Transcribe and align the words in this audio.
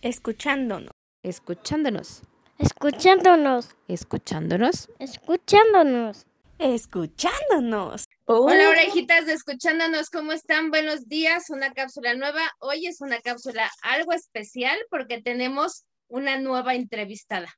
Escuchándonos. 0.00 0.92
Escuchándonos. 1.24 2.22
Escuchándonos. 2.58 3.74
Escuchándonos. 3.88 4.88
Escuchándonos. 5.00 6.26
Escuchándonos. 6.58 8.04
Hola 8.26 8.68
orejitas 8.68 9.26
de 9.26 9.32
escuchándonos, 9.32 10.10
¿cómo 10.10 10.32
están? 10.32 10.70
Buenos 10.70 11.08
días, 11.08 11.50
una 11.50 11.72
cápsula 11.72 12.14
nueva. 12.14 12.42
Hoy 12.60 12.86
es 12.86 13.00
una 13.00 13.20
cápsula 13.20 13.70
algo 13.82 14.12
especial 14.12 14.78
porque 14.90 15.20
tenemos 15.20 15.84
una 16.06 16.38
nueva 16.38 16.74
entrevistada. 16.74 17.52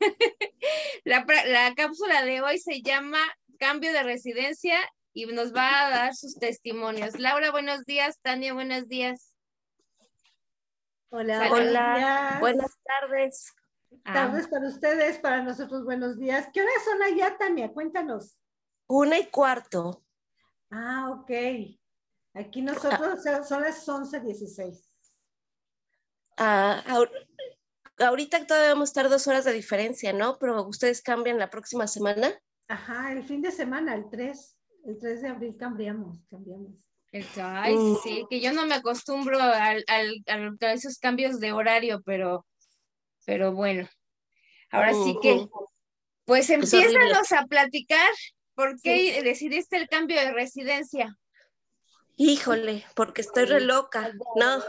la, 1.04 1.24
la 1.46 1.74
cápsula 1.76 2.24
de 2.24 2.40
hoy 2.40 2.58
se 2.58 2.82
llama 2.82 3.20
Cambio 3.58 3.92
de 3.92 4.02
Residencia 4.02 4.78
y 5.12 5.26
nos 5.26 5.54
va 5.54 5.86
a 5.86 5.90
dar 5.90 6.14
sus 6.16 6.34
testimonios. 6.34 7.18
Laura, 7.18 7.52
buenos 7.52 7.84
días. 7.84 8.18
Tania, 8.22 8.54
buenos 8.54 8.88
días. 8.88 9.35
Hola, 11.10 11.48
Hola. 11.52 12.36
Buenas 12.40 12.72
tardes. 12.82 13.54
Tardes 14.02 14.48
para 14.48 14.68
ustedes, 14.68 15.18
para 15.18 15.42
nosotros 15.42 15.84
buenos 15.84 16.18
días. 16.18 16.48
¿Qué 16.52 16.60
horas 16.60 16.84
son 16.84 17.02
allá, 17.02 17.38
Tania? 17.38 17.72
Cuéntanos. 17.72 18.38
Una 18.88 19.18
y 19.18 19.26
cuarto. 19.30 20.04
Ah, 20.70 21.10
ok. 21.10 21.30
Aquí 22.34 22.60
nosotros 22.60 23.22
son 23.46 23.62
las 23.62 23.86
11.16. 23.88 24.84
Ah, 26.36 26.82
ahorita 27.98 28.46
todavía 28.46 28.74
vamos 28.74 28.90
a 28.90 28.90
estar 28.90 29.08
dos 29.08 29.26
horas 29.26 29.44
de 29.44 29.52
diferencia, 29.52 30.12
¿no? 30.12 30.38
Pero 30.38 30.66
ustedes 30.66 31.02
cambian 31.02 31.38
la 31.38 31.50
próxima 31.50 31.86
semana. 31.86 32.32
Ajá, 32.68 33.12
el 33.12 33.22
fin 33.22 33.40
de 33.40 33.52
semana, 33.52 33.94
el 33.94 34.10
3, 34.10 34.58
el 34.84 34.98
3 34.98 35.22
de 35.22 35.28
abril 35.28 35.56
cambiamos, 35.56 36.18
cambiamos. 36.28 36.84
Ay, 37.42 37.76
sí, 38.02 38.24
que 38.28 38.40
yo 38.40 38.52
no 38.52 38.66
me 38.66 38.74
acostumbro 38.74 39.40
al, 39.40 39.84
al- 39.86 40.22
al- 40.26 40.56
a 40.60 40.72
esos 40.72 40.98
cambios 40.98 41.40
de 41.40 41.52
horario, 41.52 42.02
pero, 42.04 42.46
pero 43.24 43.52
bueno. 43.52 43.88
Ahora 44.70 44.92
sí 44.94 45.16
que, 45.22 45.32
Ujú. 45.34 45.68
pues 46.24 46.50
Es 46.50 46.72
horrible. 46.72 46.88
empiézanos 46.88 47.32
a 47.32 47.46
platicar. 47.46 48.10
¿Por 48.54 48.80
qué 48.80 49.22
decidiste 49.22 49.76
el 49.76 49.86
cambio 49.88 50.18
de 50.18 50.32
residencia? 50.32 51.14
Híjole, 52.16 52.84
porque 52.94 53.20
estoy 53.20 53.44
re 53.44 53.60
loca. 53.60 54.10
No, 54.34 54.62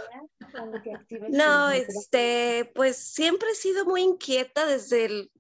no, 1.30 1.70
este, 1.72 2.70
pues 2.76 2.98
siempre 2.98 3.52
he 3.52 3.56
sido 3.56 3.86
muy 3.86 4.02
inquieta 4.02 4.66
desde 4.66 5.06
el- 5.06 5.32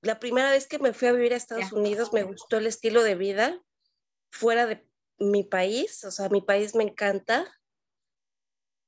la 0.00 0.18
primera 0.18 0.50
vez 0.50 0.66
que 0.66 0.78
me 0.78 0.94
fui 0.94 1.08
a 1.08 1.12
vivir 1.12 1.34
a 1.34 1.36
Estados. 1.36 1.72
Unidos. 1.72 2.12
Me 2.12 2.22
gustó 2.22 2.56
el 2.56 2.66
estilo 2.66 3.02
de 3.02 3.14
vida 3.16 3.60
fuera 4.30 4.64
de 4.66 4.85
mi 5.18 5.44
país, 5.44 6.04
o 6.04 6.10
sea, 6.10 6.28
mi 6.28 6.40
país 6.40 6.74
me 6.74 6.84
encanta, 6.84 7.46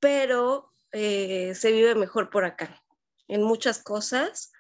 pero 0.01 0.73
eh, 0.93 1.55
se 1.55 1.73
vive 1.73 1.95
mejor 1.95 2.31
por 2.31 2.45
acá 2.45 2.83
en 3.27 3.43
muchas 3.43 3.83
cosas. 3.83 4.53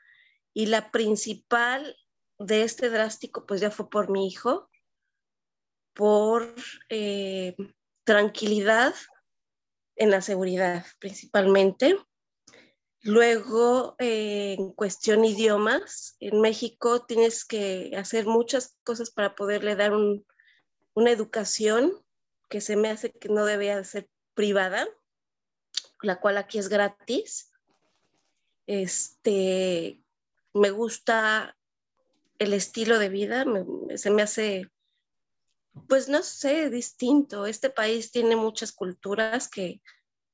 Y 0.54 0.66
la 0.66 0.90
principal 0.90 1.96
de 2.38 2.62
este 2.62 2.90
drástico, 2.90 3.46
pues 3.46 3.60
ya 3.60 3.70
fue 3.70 3.88
por 3.90 4.10
mi 4.10 4.26
hijo, 4.26 4.68
por 5.94 6.54
eh, 6.88 7.56
tranquilidad 8.04 8.94
en 9.96 10.10
la 10.10 10.20
seguridad 10.20 10.86
principalmente. 10.98 11.98
Luego, 13.02 13.94
eh, 13.98 14.56
en 14.58 14.72
cuestión 14.72 15.24
idiomas, 15.24 16.16
en 16.20 16.40
México 16.40 17.04
tienes 17.06 17.44
que 17.44 17.92
hacer 17.96 18.26
muchas 18.26 18.76
cosas 18.84 19.10
para 19.10 19.34
poderle 19.34 19.76
dar 19.76 19.92
un- 19.92 20.26
una 20.98 21.12
educación 21.12 21.92
que 22.48 22.60
se 22.60 22.74
me 22.74 22.90
hace 22.90 23.12
que 23.12 23.28
no 23.28 23.44
debía 23.44 23.76
de 23.76 23.84
ser 23.84 24.10
privada, 24.34 24.88
la 26.02 26.18
cual 26.18 26.38
aquí 26.38 26.58
es 26.58 26.68
gratis. 26.68 27.52
Este, 28.66 30.02
me 30.52 30.70
gusta 30.72 31.56
el 32.40 32.52
estilo 32.52 32.98
de 32.98 33.10
vida, 33.10 33.44
se 33.94 34.10
me 34.10 34.22
hace, 34.22 34.68
pues 35.88 36.08
no 36.08 36.24
sé, 36.24 36.68
distinto. 36.68 37.46
Este 37.46 37.70
país 37.70 38.10
tiene 38.10 38.34
muchas 38.34 38.72
culturas 38.72 39.48
que, 39.48 39.80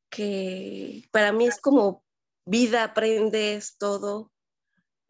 que 0.08 1.06
para 1.12 1.32
mí 1.32 1.46
es 1.46 1.60
como 1.60 2.02
vida, 2.46 2.84
aprendes 2.84 3.76
todo. 3.76 4.32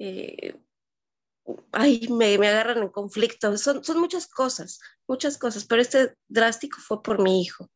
eh, 0.01 0.57
ay, 1.73 2.07
me, 2.11 2.39
me 2.39 2.49
agarran 2.49 2.79
en 2.79 2.89
conflicto. 2.89 3.57
Son, 3.59 3.85
son 3.85 3.99
muchas 4.01 4.27
cosas, 4.27 4.81
muchas 5.07 5.39
cosas, 5.39 5.65
pero 5.65 5.83
este 5.83 6.15
drástico 6.29 6.79
fue 6.81 7.03
por 7.03 7.23
mi 7.23 7.43
hijo. 7.43 7.71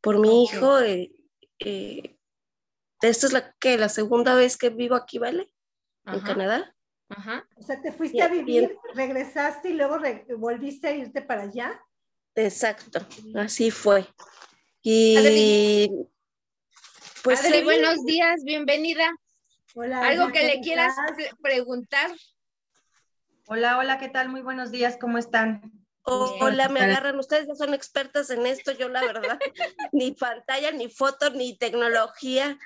Por 0.00 0.18
mi 0.18 0.44
hijo, 0.44 0.80
eh, 0.80 1.12
eh, 1.60 2.16
esta 3.00 3.26
es 3.26 3.32
la, 3.32 3.52
que 3.60 3.78
la 3.78 3.88
segunda 3.88 4.34
vez 4.34 4.56
que 4.56 4.70
vivo 4.70 4.94
aquí, 4.94 5.18
¿vale? 5.18 5.52
En 6.06 6.14
Ajá, 6.16 6.26
Canadá. 6.26 6.76
ajá. 7.08 7.48
O 7.56 7.62
sea, 7.62 7.80
te 7.80 7.92
fuiste 7.92 8.20
a 8.22 8.28
vivir, 8.28 8.76
regresaste 8.94 9.70
y 9.70 9.74
luego 9.74 9.98
re- 9.98 10.26
volviste 10.36 10.88
a 10.88 10.92
irte 10.92 11.22
para 11.22 11.42
allá. 11.42 11.80
Exacto, 12.34 13.06
así 13.34 13.70
fue. 13.70 14.06
Y 14.82 15.16
Adri. 15.16 15.90
pues 17.22 17.44
Adri, 17.44 17.62
buenos 17.62 18.04
días, 18.04 18.42
bienvenida. 18.42 19.14
Hola. 19.74 20.00
¿Algo 20.06 20.32
que 20.32 20.42
le 20.42 20.52
¿cómo 20.54 20.64
quieras 20.64 20.94
pre- 21.14 21.30
preguntar? 21.40 22.10
Hola, 23.46 23.78
hola, 23.78 23.98
¿qué 23.98 24.08
tal? 24.08 24.28
Muy 24.28 24.40
buenos 24.40 24.70
días, 24.70 24.96
¿cómo 25.00 25.18
están? 25.18 25.72
Oh, 26.04 26.36
hola, 26.40 26.68
me 26.68 26.80
agarran, 26.80 27.18
ustedes 27.18 27.46
ya 27.46 27.54
son 27.54 27.74
expertas 27.74 28.30
en 28.30 28.46
esto, 28.46 28.72
yo 28.72 28.88
la 28.88 29.02
verdad, 29.02 29.38
ni 29.92 30.12
pantalla, 30.12 30.72
ni 30.72 30.88
foto, 30.88 31.30
ni 31.30 31.56
tecnología. 31.56 32.58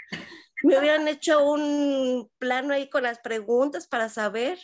Me 0.63 0.79
hubieran 0.79 1.07
hecho 1.09 1.45
un 1.45 2.31
plano 2.39 2.75
ahí 2.75 2.89
con 2.89 3.03
las 3.03 3.19
preguntas 3.19 3.87
para 3.87 4.09
saber. 4.09 4.59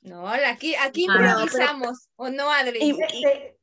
No, 0.00 0.28
aquí, 0.28 0.74
aquí 0.74 1.06
Ah, 1.08 1.18
improvisamos, 1.18 2.08
¿o 2.16 2.30
no, 2.30 2.50
Adri? 2.50 2.78
Y, 2.80 2.92
y- 2.92 3.58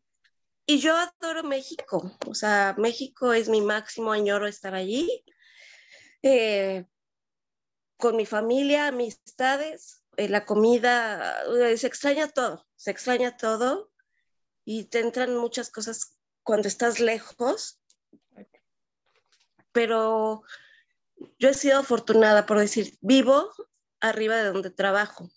y 0.67 0.79
yo 0.79 0.95
adoro 0.97 1.43
México, 1.43 2.11
o 2.25 2.33
sea, 2.33 2.75
México 2.77 3.33
es 3.33 3.49
mi 3.49 3.61
máximo 3.61 4.11
añoro 4.11 4.47
estar 4.47 4.73
allí, 4.75 5.23
eh, 6.23 6.85
con 7.97 8.15
mi 8.17 8.25
familia, 8.25 8.87
amistades, 8.87 10.03
eh, 10.17 10.29
la 10.29 10.45
comida, 10.45 11.43
se 11.77 11.87
extraña 11.87 12.27
todo, 12.27 12.65
se 12.75 12.91
extraña 12.91 13.37
todo 13.37 13.91
y 14.63 14.85
te 14.85 14.99
entran 14.99 15.35
muchas 15.35 15.69
cosas 15.69 16.17
cuando 16.43 16.67
estás 16.67 16.99
lejos, 16.99 17.81
pero 19.71 20.43
yo 21.39 21.49
he 21.49 21.53
sido 21.53 21.79
afortunada 21.79 22.45
por 22.45 22.59
decir, 22.59 22.97
vivo 23.01 23.51
arriba 23.99 24.37
de 24.37 24.51
donde 24.51 24.69
trabajo. 24.69 25.29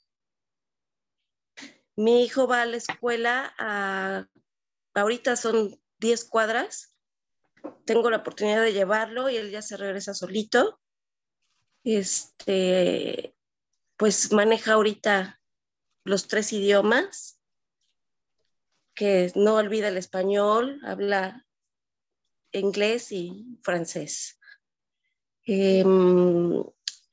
Mi 1.96 2.24
hijo 2.24 2.46
va 2.46 2.62
a 2.62 2.66
la 2.66 2.76
escuela 2.76 3.54
a 3.58 4.28
ahorita 4.94 5.36
son 5.36 5.80
10 5.98 6.24
cuadras. 6.26 6.94
Tengo 7.84 8.10
la 8.10 8.18
oportunidad 8.18 8.62
de 8.62 8.72
llevarlo 8.72 9.28
y 9.30 9.36
él 9.36 9.50
ya 9.50 9.62
se 9.62 9.76
regresa 9.76 10.14
solito. 10.14 10.80
Este, 11.84 13.34
pues 13.98 14.32
maneja 14.32 14.74
ahorita 14.74 15.40
los 16.04 16.28
tres 16.28 16.52
idiomas, 16.52 17.42
que 18.94 19.30
no 19.34 19.56
olvida 19.56 19.88
el 19.88 19.96
español, 19.96 20.80
habla 20.84 21.44
inglés 22.52 23.12
y 23.12 23.58
francés. 23.62 24.38
Em, 25.44 26.62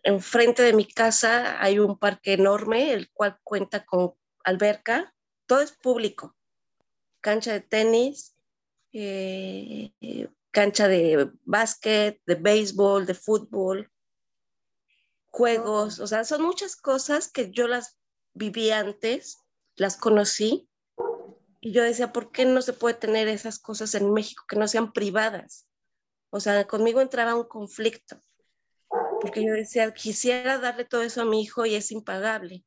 enfrente 0.04 0.62
de 0.62 0.74
mi 0.74 0.86
casa 0.86 1.62
hay 1.62 1.80
un 1.80 1.98
parque 1.98 2.34
enorme, 2.34 2.94
el 2.94 3.12
cual 3.12 3.40
cuenta 3.44 3.84
con 3.84 4.14
alberca, 4.44 5.14
todo 5.48 5.62
es 5.62 5.72
público. 5.72 6.36
Cancha 7.20 7.54
de 7.54 7.62
tenis, 7.62 8.38
eh, 8.94 9.92
eh, 10.02 10.30
cancha 10.52 10.88
de 10.88 11.32
básquet, 11.44 12.22
de 12.28 12.36
béisbol, 12.36 13.08
de 13.08 13.16
fútbol, 13.16 13.92
juegos, 15.36 16.00
o 16.00 16.08
sea, 16.08 16.24
son 16.24 16.44
muchas 16.44 16.78
cosas 16.78 17.30
que 17.30 17.52
yo 17.52 17.68
las 17.68 17.98
viví 18.34 18.72
antes, 18.72 19.38
las 19.76 19.98
conocí, 19.98 20.70
y 21.60 21.74
yo 21.74 21.84
decía, 21.84 22.14
¿por 22.14 22.32
qué 22.32 22.46
no 22.46 22.62
se 22.62 22.74
puede 22.74 22.96
tener 22.96 23.28
esas 23.28 23.60
cosas 23.60 23.96
en 23.96 24.14
México 24.14 24.46
que 24.48 24.56
no 24.56 24.68
sean 24.68 24.94
privadas? 24.94 25.68
O 26.30 26.40
sea, 26.40 26.66
conmigo 26.66 27.02
entraba 27.02 27.36
un 27.36 27.48
conflicto, 27.48 28.22
porque 29.20 29.46
yo 29.46 29.52
decía, 29.54 29.94
quisiera 29.94 30.58
darle 30.58 30.86
todo 30.86 31.02
eso 31.02 31.22
a 31.22 31.26
mi 31.26 31.42
hijo 31.42 31.66
y 31.66 31.76
es 31.76 31.92
impagable 31.92 32.64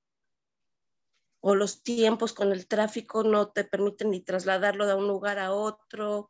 o 1.41 1.55
los 1.55 1.83
tiempos 1.83 2.33
con 2.33 2.53
el 2.53 2.67
tráfico 2.67 3.23
no 3.23 3.51
te 3.51 3.65
permiten 3.65 4.11
ni 4.11 4.21
trasladarlo 4.21 4.87
de 4.87 4.95
un 4.95 5.07
lugar 5.07 5.39
a 5.39 5.53
otro, 5.53 6.29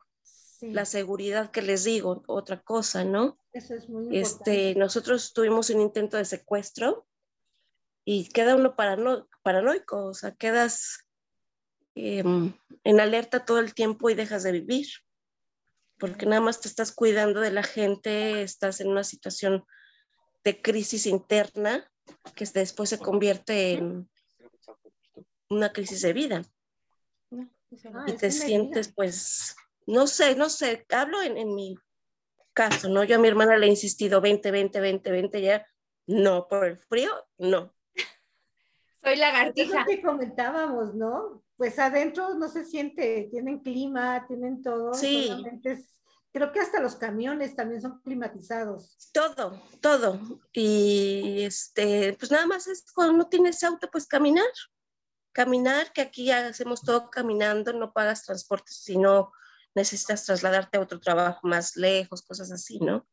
sí, 0.59 0.71
la 0.71 0.85
seguridad 0.85 1.51
que 1.51 1.61
les 1.61 1.83
digo, 1.83 2.23
otra 2.27 2.61
cosa, 2.61 3.03
¿no? 3.03 3.37
eso 3.53 3.73
es 3.73 3.89
muy 3.89 4.03
importante. 4.03 4.19
Este, 4.19 4.79
nosotros 4.79 5.33
tuvimos 5.33 5.69
un 5.69 5.81
intento 5.81 6.17
de 6.17 6.25
secuestro 6.25 7.07
y 8.05 8.29
queda 8.29 8.55
uno 8.55 8.75
parano- 8.75 9.27
paranoico, 9.43 10.05
o 10.05 10.13
sea, 10.13 10.35
quedas 10.35 11.05
em, 11.95 12.53
en 12.83 12.99
alerta 12.99 13.45
todo 13.45 13.59
el 13.59 13.73
tiempo 13.73 14.09
y 14.09 14.15
dejas 14.15 14.43
de 14.43 14.51
vivir, 14.51 14.87
porque 15.97 16.25
nada 16.25 16.41
más 16.41 16.61
te 16.61 16.67
estás 16.67 16.91
cuidando 16.91 17.39
de 17.39 17.51
la 17.51 17.63
gente, 17.63 18.41
estás 18.41 18.79
en 18.81 18.89
una 18.89 19.03
situación 19.03 19.65
de 20.43 20.61
crisis 20.61 21.05
interna 21.05 21.91
que 22.35 22.45
después 22.45 22.89
se 22.89 22.99
convierte 22.99 23.73
en 23.73 24.09
una 25.49 25.71
crisis 25.73 26.01
de 26.01 26.13
vida. 26.13 26.45
Ah, 27.93 28.05
y 28.07 28.13
te 28.13 28.27
eso 28.27 28.39
me 28.39 28.45
sientes, 28.45 28.93
pues, 28.93 29.55
no 29.89 30.07
sé, 30.07 30.35
no 30.35 30.49
sé, 30.49 30.85
hablo 30.89 31.21
en, 31.21 31.37
en 31.37 31.53
mi 31.55 31.75
caso, 32.53 32.89
¿no? 32.89 33.03
Yo 33.03 33.15
a 33.15 33.19
mi 33.19 33.27
hermana 33.27 33.57
le 33.57 33.65
he 33.65 33.69
insistido 33.69 34.21
20, 34.21 34.51
20, 34.51 34.79
20, 34.79 35.11
20, 35.11 35.41
ya, 35.41 35.65
no, 36.07 36.47
por 36.47 36.65
el 36.65 36.77
frío, 36.77 37.11
no. 37.37 37.73
Soy 39.03 39.13
Es 39.13 39.19
lagartija. 39.19 39.79
lo 39.81 39.85
que 39.85 40.01
comentábamos, 40.01 40.93
¿no? 40.93 41.43
Pues 41.57 41.79
adentro 41.79 42.35
no 42.35 42.47
se 42.49 42.65
siente, 42.65 43.27
tienen 43.31 43.59
clima, 43.59 44.25
tienen 44.27 44.61
todo. 44.61 44.93
Sí. 44.93 45.29
es- 45.63 45.95
creo 46.31 46.51
que 46.51 46.59
hasta 46.59 46.79
los 46.79 46.95
camiones 46.95 47.55
también 47.55 47.81
son 47.81 47.99
climatizados. 48.01 49.09
Todo, 49.11 49.59
todo. 49.81 50.19
Y 50.53 51.41
este, 51.43 52.13
pues 52.19 52.29
nada 52.31 52.45
más 52.45 52.67
es 52.67 52.85
cuando 52.93 53.13
no 53.17 53.27
tienes 53.27 53.63
auto, 53.63 53.89
pues 53.91 54.05
caminar. 54.05 54.45
Caminar, 55.31 55.91
que 55.93 56.01
aquí 56.01 56.25
ya 56.25 56.47
hacemos 56.47 56.81
todo 56.81 57.09
caminando, 57.09 57.73
no 57.73 57.91
pagas 57.93 58.23
transporte 58.25 58.71
si 58.71 58.97
no 58.97 59.31
necesitas 59.75 60.25
trasladarte 60.25 60.77
a 60.77 60.81
otro 60.81 60.99
trabajo 60.99 61.47
más 61.47 61.75
lejos, 61.75 62.21
cosas 62.21 62.51
así, 62.51 62.79
¿no? 62.79 63.07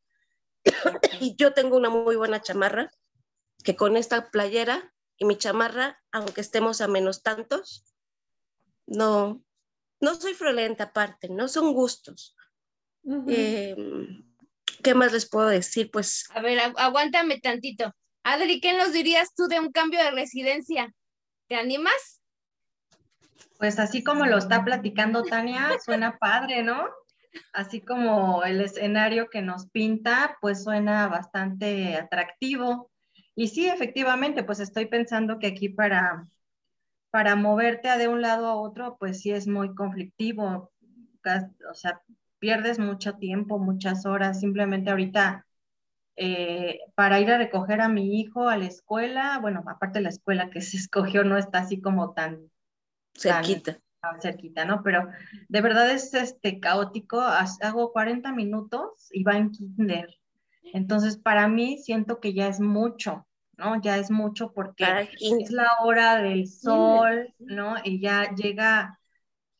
Y 1.21 1.37
yo 1.37 1.53
tengo 1.53 1.77
una 1.77 1.91
muy 1.91 2.17
buena 2.17 2.41
chamarra, 2.43 2.91
que 3.65 3.77
con 3.77 3.97
esta 3.97 4.31
playera 4.31 4.93
y 5.17 5.25
mi 5.25 5.37
chamarra, 5.39 6.03
aunque 6.13 6.41
estemos 6.41 6.81
a 6.81 6.89
menos 6.89 7.23
tantos, 7.23 7.85
no, 8.87 9.43
no 10.01 10.15
soy 10.15 10.35
friolenta 10.35 10.85
aparte, 10.85 11.29
no 11.29 11.49
son 11.49 11.73
gustos. 11.73 12.37
Eh, 13.29 13.77
¿Qué 14.83 14.95
más 14.95 15.13
les 15.13 15.29
puedo 15.29 15.49
decir? 15.49 15.91
Pues 15.91 16.25
A 16.31 16.41
ver, 16.41 16.59
agu- 16.59 16.79
aguántame 16.79 17.41
tantito. 17.41 17.93
Adri, 18.25 18.61
¿qué 18.61 18.77
nos 18.77 18.93
dirías 18.93 19.35
tú 19.35 19.47
de 19.47 19.61
un 19.61 19.71
cambio 19.71 20.01
de 20.03 20.11
residencia? 20.11 20.93
¿Te 21.49 21.55
animas? 21.55 22.16
Pues 23.59 23.79
así 23.79 24.05
como 24.05 24.27
lo 24.27 24.39
está 24.39 24.65
platicando 24.65 25.23
Tania, 25.23 25.71
suena 25.85 26.19
padre, 26.19 26.63
¿no? 26.63 26.89
Así 27.53 27.81
como 27.81 28.45
el 28.45 28.61
escenario 28.61 29.29
que 29.31 29.43
nos 29.43 29.69
pinta, 29.69 30.37
pues 30.41 30.65
suena 30.65 31.09
bastante 31.09 31.97
atractivo. 31.97 32.91
Y 33.35 33.49
sí, 33.49 33.69
efectivamente, 33.69 34.45
pues 34.45 34.61
estoy 34.61 34.87
pensando 34.87 35.39
que 35.39 35.49
aquí 35.49 35.69
para, 35.69 36.27
para 37.11 37.37
moverte 37.37 37.89
de 37.99 38.09
un 38.09 38.23
lado 38.23 38.47
a 38.47 38.57
otro, 38.57 38.97
pues 38.99 39.21
sí 39.21 39.31
es 39.31 39.47
muy 39.47 39.75
conflictivo. 39.75 40.73
O 41.71 41.75
sea, 41.75 42.01
pierdes 42.39 42.79
mucho 42.79 43.15
tiempo, 43.15 43.59
muchas 43.59 44.07
horas. 44.07 44.41
Simplemente 44.41 44.91
ahorita 44.91 45.47
eh, 46.17 46.81
para 46.95 47.21
ir 47.21 47.31
a 47.31 47.39
recoger 47.39 47.83
a 47.83 47.89
mi 47.89 48.19
hijo 48.21 48.49
a 48.49 48.57
la 48.57 48.67
escuela, 48.67 49.39
bueno, 49.41 49.63
aparte 49.67 50.01
la 50.01 50.09
escuela 50.09 50.51
que 50.51 50.63
se 50.63 50.77
escogió 50.79 51.25
no 51.25 51.37
está 51.37 51.61
así 51.61 51.81
como 51.81 52.13
tan 52.15 52.51
cerquita. 53.17 53.79
tan 54.01 54.21
cerquita, 54.21 54.65
¿no? 54.65 54.83
Pero 54.83 55.09
de 55.49 55.61
verdad 55.61 55.91
es 55.91 56.15
este 56.15 56.61
caótico. 56.61 57.21
Hago 57.21 57.93
40 57.93 58.33
minutos 58.33 59.09
y 59.11 59.23
va 59.23 59.37
en 59.37 59.51
kinder. 59.51 60.09
Entonces, 60.73 61.17
para 61.17 61.49
mí 61.49 61.79
siento 61.79 62.21
que 62.21 62.35
ya 62.35 62.49
es 62.49 62.61
mucho, 62.61 63.27
¿no? 63.57 63.81
Ya 63.81 63.97
es 63.99 64.11
mucho 64.11 64.53
porque 64.53 65.11
es 65.21 65.51
la 65.51 65.69
hora 65.83 66.21
del 66.21 66.49
sol, 66.49 67.35
¿no? 67.39 67.77
Y 67.85 68.01
ya 68.01 68.35
llega 68.35 68.99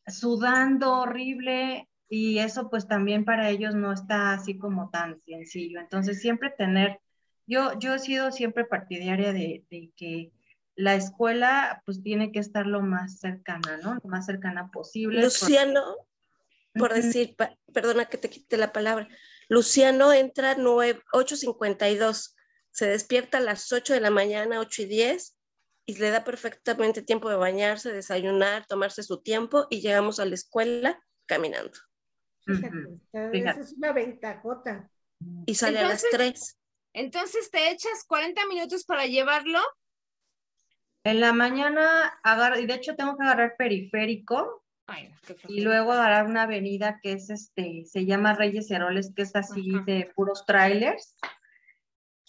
sudando 0.05 1.01
horrible 1.01 1.87
y 2.09 2.39
eso 2.39 2.69
pues 2.69 2.87
también 2.87 3.25
para 3.25 3.49
ellos 3.49 3.75
no 3.75 3.91
está 3.91 4.33
así 4.33 4.57
como 4.57 4.89
tan 4.89 5.21
sencillo. 5.25 5.79
Entonces, 5.79 6.21
siempre 6.21 6.49
tener, 6.49 6.99
yo, 7.45 7.77
yo 7.79 7.95
he 7.95 7.99
sido 7.99 8.31
siempre 8.31 8.65
partidaria 8.65 9.33
de, 9.33 9.65
de 9.69 9.91
que 9.95 10.31
la 10.77 10.95
escuela 10.95 11.81
pues 11.85 12.01
tiene 12.01 12.31
que 12.31 12.39
estar 12.39 12.65
lo 12.65 12.81
más 12.81 13.19
cercana, 13.19 13.77
¿no? 13.83 13.95
Lo 13.95 14.09
más 14.09 14.25
cercana 14.27 14.69
posible. 14.71 15.21
Luciano, 15.21 15.97
por 16.75 16.93
decir, 16.93 17.35
pa- 17.35 17.57
perdona 17.73 18.05
que 18.05 18.17
te 18.17 18.29
quite 18.29 18.55
la 18.57 18.71
palabra, 18.71 19.07
Luciano 19.49 20.13
entra 20.13 20.55
nueve- 20.55 21.01
8.52, 21.13 22.35
se 22.71 22.85
despierta 22.87 23.39
a 23.39 23.41
las 23.41 23.71
8 23.71 23.93
de 23.93 24.01
la 24.01 24.11
mañana, 24.11 24.59
8 24.59 24.83
y 24.83 24.85
10, 24.85 25.35
y 25.87 25.95
le 25.97 26.11
da 26.11 26.23
perfectamente 26.23 27.01
tiempo 27.01 27.29
de 27.29 27.37
bañarse, 27.37 27.91
desayunar, 27.91 28.65
tomarse 28.67 29.01
su 29.03 29.21
tiempo, 29.21 29.65
y 29.69 29.81
llegamos 29.81 30.19
a 30.19 30.25
la 30.25 30.35
escuela 30.35 31.01
caminando. 31.25 31.73
Fíjate, 32.45 33.29
Fíjate. 33.31 33.61
es 33.61 33.73
una 33.73 33.93
ventajota. 33.93 34.89
Y 35.47 35.55
sale 35.55 35.79
a 35.79 35.87
las 35.89 36.03
Entonces- 36.03 36.37
3. 36.37 36.57
Entonces 36.93 37.49
te 37.51 37.71
echas 37.71 38.03
40 38.07 38.45
minutos 38.47 38.83
para 38.85 39.05
llevarlo. 39.07 39.59
En 41.07 41.21
la 41.21 41.31
mañana 41.31 42.19
agarro, 42.21 42.59
y 42.59 42.65
de 42.65 42.73
hecho 42.73 42.95
tengo 42.97 43.15
que 43.15 43.23
agarrar 43.23 43.55
periférico 43.57 44.63
Ay, 44.87 45.09
y 45.47 45.61
luego 45.61 45.93
agarrar 45.93 46.25
una 46.25 46.43
avenida 46.43 46.99
que 47.01 47.13
es 47.13 47.29
este, 47.29 47.83
se 47.85 48.05
llama 48.05 48.33
Reyes 48.33 48.69
Heroles, 48.69 49.13
que 49.15 49.21
es 49.21 49.33
así 49.35 49.73
Ajá. 49.73 49.83
de 49.85 50.11
puros 50.15 50.45
trailers. 50.45 51.15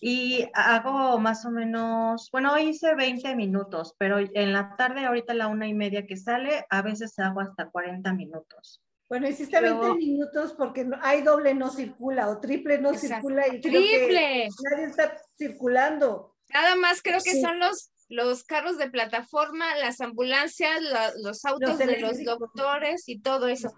Y 0.01 0.47
hago 0.55 1.19
más 1.19 1.45
o 1.45 1.51
menos, 1.51 2.29
bueno, 2.31 2.53
hoy 2.53 2.69
hice 2.69 2.95
20 2.95 3.35
minutos, 3.35 3.97
pero 3.99 4.19
en 4.21 4.53
la 4.53 4.77
tarde, 4.77 5.05
ahorita 5.07 5.33
a 5.33 5.37
la 5.37 5.49
una 5.49 5.67
y 5.67 5.75
media 5.75 6.07
que 6.07 6.17
sale, 6.17 6.65
a 6.71 6.83
veces 6.83 7.19
hago 7.19 7.41
hasta 7.41 7.69
40 7.71 8.13
minutos. 8.13 8.81
Bueno, 9.09 9.27
hiciste 9.29 9.61
Luego- 9.61 9.81
20 9.95 9.99
minutos 9.99 10.53
porque 10.53 10.85
no- 10.85 10.99
hay 11.03 11.23
doble 11.23 11.53
no 11.55 11.71
circula 11.71 12.29
o 12.29 12.39
triple 12.39 12.79
no 12.79 12.91
Exacto. 12.91 13.15
circula 13.17 13.49
y 13.49 13.61
creo 13.61 13.83
que 13.83 13.99
Triple. 13.99 14.49
nadie 14.71 14.85
está 14.85 15.21
circulando. 15.37 16.37
Nada 16.55 16.77
más 16.77 17.03
creo 17.03 17.19
que 17.25 17.33
Sí. 17.33 17.41
son 17.41 17.59
los, 17.59 17.91
los 18.09 18.45
carros 18.45 18.79
de 18.79 18.91
plataforma, 18.91 19.77
las 19.77 20.01
ambulancias, 20.01 20.81
la- 20.83 21.13
los 21.23 21.45
autos 21.45 21.71
Los 21.71 21.79
de 21.79 22.01
los 22.01 22.25
doctores 22.25 23.09
y 23.09 23.21
todo 23.21 23.49
eso. 23.49 23.73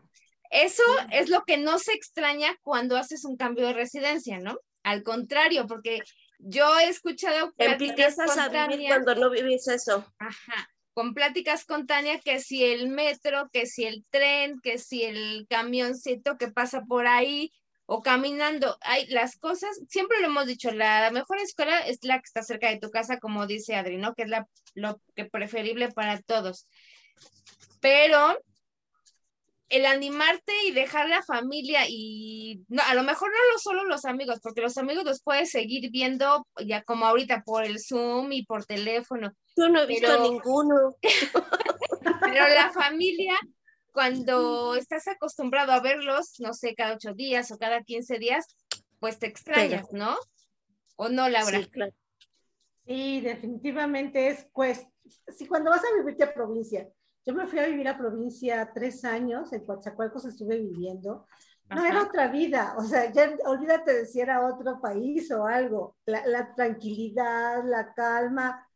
Eso 0.50 0.82
es 1.12 1.28
lo 1.28 1.42
que 1.44 1.58
no 1.58 1.78
se 1.78 1.92
extraña 1.92 2.56
cuando 2.62 2.96
haces 2.96 3.24
un 3.24 3.36
cambio 3.36 3.66
de 3.66 3.72
residencia, 3.72 4.38
¿no? 4.38 4.58
Al 4.82 5.02
contrario, 5.02 5.66
porque 5.66 6.00
yo 6.38 6.78
he 6.80 6.88
escuchado 6.88 7.52
Empiezas 7.58 8.18
a 8.36 8.48
vivir 8.48 8.52
Tania, 8.52 8.88
cuando 8.88 9.14
no 9.14 9.30
vivís 9.30 9.68
eso. 9.68 10.04
ajá, 10.18 10.68
con 10.92 11.14
pláticas 11.14 11.64
con 11.64 11.86
Tania 11.86 12.18
que 12.20 12.40
si 12.40 12.64
el 12.64 12.88
metro, 12.88 13.48
que 13.52 13.66
si 13.66 13.84
el 13.84 14.04
tren, 14.10 14.58
que 14.60 14.78
si 14.78 15.04
el 15.04 15.46
camioncito 15.48 16.36
que 16.36 16.48
pasa 16.48 16.82
por 16.82 17.06
ahí 17.06 17.52
o 17.92 18.02
caminando, 18.02 18.78
hay 18.82 19.08
las 19.08 19.36
cosas, 19.36 19.80
siempre 19.88 20.20
lo 20.20 20.26
hemos 20.26 20.46
dicho, 20.46 20.70
la 20.70 21.10
mejor 21.10 21.38
escuela 21.38 21.80
es 21.80 21.98
la 22.02 22.18
que 22.18 22.26
está 22.26 22.44
cerca 22.44 22.68
de 22.70 22.78
tu 22.78 22.88
casa, 22.88 23.18
como 23.18 23.48
dice 23.48 23.74
Adri, 23.74 23.96
¿no? 23.96 24.14
Que 24.14 24.22
es 24.22 24.28
la, 24.28 24.46
lo 24.74 25.00
que 25.16 25.24
preferible 25.24 25.90
para 25.90 26.20
todos. 26.22 26.68
Pero 27.80 28.38
el 29.70 29.86
animarte 29.86 30.52
y 30.68 30.70
dejar 30.70 31.08
la 31.08 31.24
familia 31.24 31.80
y 31.88 32.62
no, 32.68 32.80
a 32.84 32.94
lo 32.94 33.02
mejor 33.02 33.30
no 33.32 33.52
lo 33.52 33.58
solo 33.58 33.82
los 33.84 34.04
amigos, 34.04 34.38
porque 34.40 34.60
los 34.60 34.78
amigos 34.78 35.02
los 35.02 35.20
puedes 35.20 35.50
seguir 35.50 35.90
viendo 35.90 36.46
ya 36.64 36.84
como 36.84 37.06
ahorita 37.06 37.42
por 37.44 37.64
el 37.64 37.80
Zoom 37.80 38.30
y 38.30 38.44
por 38.46 38.64
teléfono, 38.66 39.32
Yo 39.56 39.68
no 39.68 39.80
he 39.82 39.86
visto 39.86 40.06
Pero- 40.06 40.24
a 40.26 40.28
ninguno. 40.28 40.94
pero 42.20 42.48
la 42.54 42.70
familia, 42.70 43.34
cuando 43.92 44.74
estás 44.76 45.06
acostumbrado 45.08 45.72
a 45.72 45.80
verlos, 45.80 46.34
no 46.38 46.52
sé, 46.52 46.74
cada 46.74 46.94
ocho 46.94 47.14
días 47.14 47.50
o 47.50 47.58
cada 47.58 47.82
quince 47.82 48.18
días, 48.18 48.46
pues 48.98 49.18
te 49.18 49.26
extrañas, 49.26 49.92
¿no? 49.92 50.16
¿O 50.96 51.08
no, 51.08 51.28
Laura? 51.28 51.58
Sí, 51.58 51.70
claro. 51.70 51.92
Sí, 52.86 53.20
definitivamente 53.20 54.28
es, 54.28 54.46
pues, 54.52 54.86
si 55.28 55.46
cuando 55.46 55.70
vas 55.70 55.82
a 55.84 55.96
vivirte 55.98 56.24
a 56.24 56.34
provincia, 56.34 56.88
yo 57.24 57.34
me 57.34 57.46
fui 57.46 57.58
a 57.58 57.66
vivir 57.66 57.88
a 57.88 57.98
provincia 57.98 58.70
tres 58.74 59.04
años, 59.04 59.52
en 59.52 59.64
Coatzacoalcos 59.64 60.24
estuve 60.24 60.58
viviendo, 60.58 61.26
no 61.68 61.84
era 61.84 62.02
otra 62.02 62.28
vida, 62.28 62.74
o 62.76 62.82
sea, 62.82 63.12
ya 63.12 63.32
olvídate 63.44 63.94
de 63.94 64.06
si 64.06 64.20
era 64.20 64.44
otro 64.44 64.80
país 64.80 65.30
o 65.30 65.46
algo, 65.46 65.96
la, 66.04 66.26
la 66.26 66.52
tranquilidad, 66.54 67.62
la 67.64 67.94
calma, 67.94 68.66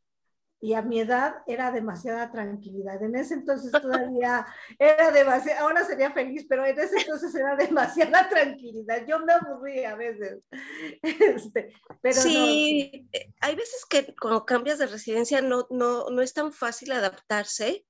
y 0.60 0.74
a 0.74 0.82
mi 0.82 1.00
edad 1.00 1.36
era 1.46 1.70
demasiada 1.70 2.30
tranquilidad, 2.32 3.02
en 3.02 3.16
ese 3.16 3.34
entonces 3.34 3.70
todavía 3.70 4.46
era 4.78 5.10
demasiado, 5.10 5.60
ahora 5.66 5.84
sería 5.84 6.12
feliz, 6.12 6.46
pero 6.48 6.64
en 6.64 6.78
ese 6.78 6.98
entonces 6.98 7.34
era 7.34 7.56
demasiada 7.56 8.28
tranquilidad, 8.28 9.06
yo 9.06 9.18
me 9.20 9.32
aburría 9.32 9.92
a 9.92 9.96
veces, 9.96 10.42
este, 11.02 11.72
pero 12.00 12.16
no, 12.16 12.22
sí, 12.22 13.08
eh, 13.12 13.32
hay 13.40 13.56
veces 13.56 13.84
que 13.88 14.14
cuando 14.20 14.46
cambias 14.46 14.78
de 14.78 14.86
residencia 14.86 15.40
no, 15.42 15.66
no, 15.70 16.08
no 16.10 16.22
es 16.22 16.32
tan 16.32 16.52
fácil 16.52 16.92
adaptarse, 16.92 17.86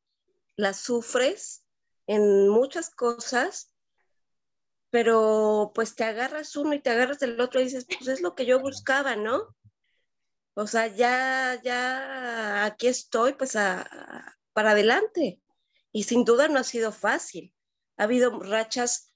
la 0.56 0.72
sufres 0.72 1.64
en 2.06 2.48
muchas 2.48 2.90
cosas, 2.90 3.72
pero 4.90 5.72
pues 5.74 5.96
te 5.96 6.04
agarras 6.04 6.54
uno 6.56 6.74
y 6.74 6.80
te 6.80 6.90
agarras 6.90 7.18
del 7.18 7.40
otro 7.40 7.60
y 7.60 7.64
dices, 7.64 7.86
pues 7.86 8.08
es 8.08 8.20
lo 8.20 8.34
que 8.34 8.46
yo 8.46 8.60
buscaba, 8.60 9.16
¿no? 9.16 9.54
O 10.54 10.66
sea, 10.66 10.86
ya, 10.86 11.60
ya 11.62 12.64
aquí 12.64 12.86
estoy, 12.86 13.32
pues 13.34 13.56
a- 13.56 13.82
a- 13.82 14.36
para 14.52 14.70
adelante. 14.70 15.40
Y 15.92 16.04
sin 16.04 16.24
duda 16.24 16.48
no 16.48 16.58
ha 16.60 16.64
sido 16.64 16.92
fácil. 16.92 17.54
Ha 17.96 18.04
habido 18.04 18.38
rachas 18.40 19.12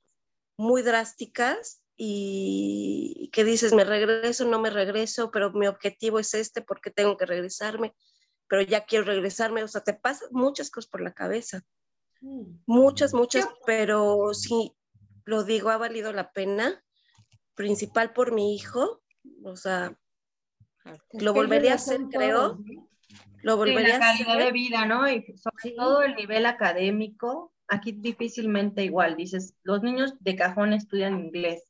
muy 0.57 0.83
drásticas 0.83 1.83
y 1.97 3.31
que 3.33 3.45
dices, 3.45 3.73
me 3.73 3.85
regreso, 3.85 4.45
no 4.45 4.61
me 4.61 4.71
regreso, 4.71 5.31
pero 5.31 5.53
mi 5.53 5.67
objetivo 5.67 6.19
es 6.19 6.35
este 6.35 6.63
porque 6.63 6.91
tengo 6.91 7.17
que 7.17 7.27
regresarme, 7.27 7.95
pero 8.49 8.63
ya 8.63 8.85
quiero 8.87 9.05
regresarme, 9.05 9.63
o 9.65 9.69
sea, 9.69 9.83
te 9.83 9.95
pasan 9.95 10.29
muchas 10.33 10.71
cosas 10.71 10.89
por 10.91 11.01
la 11.01 11.13
cabeza, 11.13 11.65
muchas, 12.67 13.15
muchas, 13.15 13.47
pero 13.67 14.33
sí, 14.33 14.73
lo 15.25 15.43
digo, 15.45 15.71
ha 15.71 15.77
valido 15.77 16.13
la 16.13 16.33
pena, 16.33 16.85
principal 17.55 18.13
por 18.13 18.33
mi 18.33 18.55
hijo, 18.55 19.03
o 19.45 19.57
sea, 19.57 19.99
lo 21.13 21.33
volvería 21.33 21.73
a 21.73 21.77
hacer, 21.77 22.01
creo. 22.11 22.59
Lo 23.43 23.57
volvería 23.57 23.95
sí, 23.95 23.99
la 24.01 24.07
calidad 24.07 24.29
a 24.29 24.33
hacer. 24.35 24.45
de 24.47 24.53
vida, 24.53 24.87
¿no? 24.87 25.09
Y 25.09 25.23
sobre 25.37 25.63
Sí. 25.63 25.75
todo 25.77 26.03
el 26.03 26.15
nivel 26.17 26.47
académico, 26.47 27.53
aquí 27.69 27.93
difícilmente 27.93 28.83
igual, 28.85 29.17
dices, 29.17 29.55
los 29.63 29.83
niños 29.83 30.15
de 30.21 30.37
cajón 30.37 30.73
estudian 30.73 31.19
inglés 31.19 31.63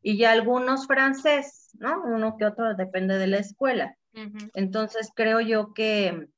y 0.00 0.16
ya 0.16 0.32
algunos 0.32 0.86
francés, 0.86 1.70
¿no? 1.74 2.02
Uno 2.04 2.36
que 2.36 2.44
otro 2.44 2.74
depende 2.74 3.18
de 3.18 3.26
la 3.26 3.38
escuela. 3.38 3.96
Entonces 4.54 5.10
creo 5.14 5.40
yo 5.40 5.72
que, 5.74 6.28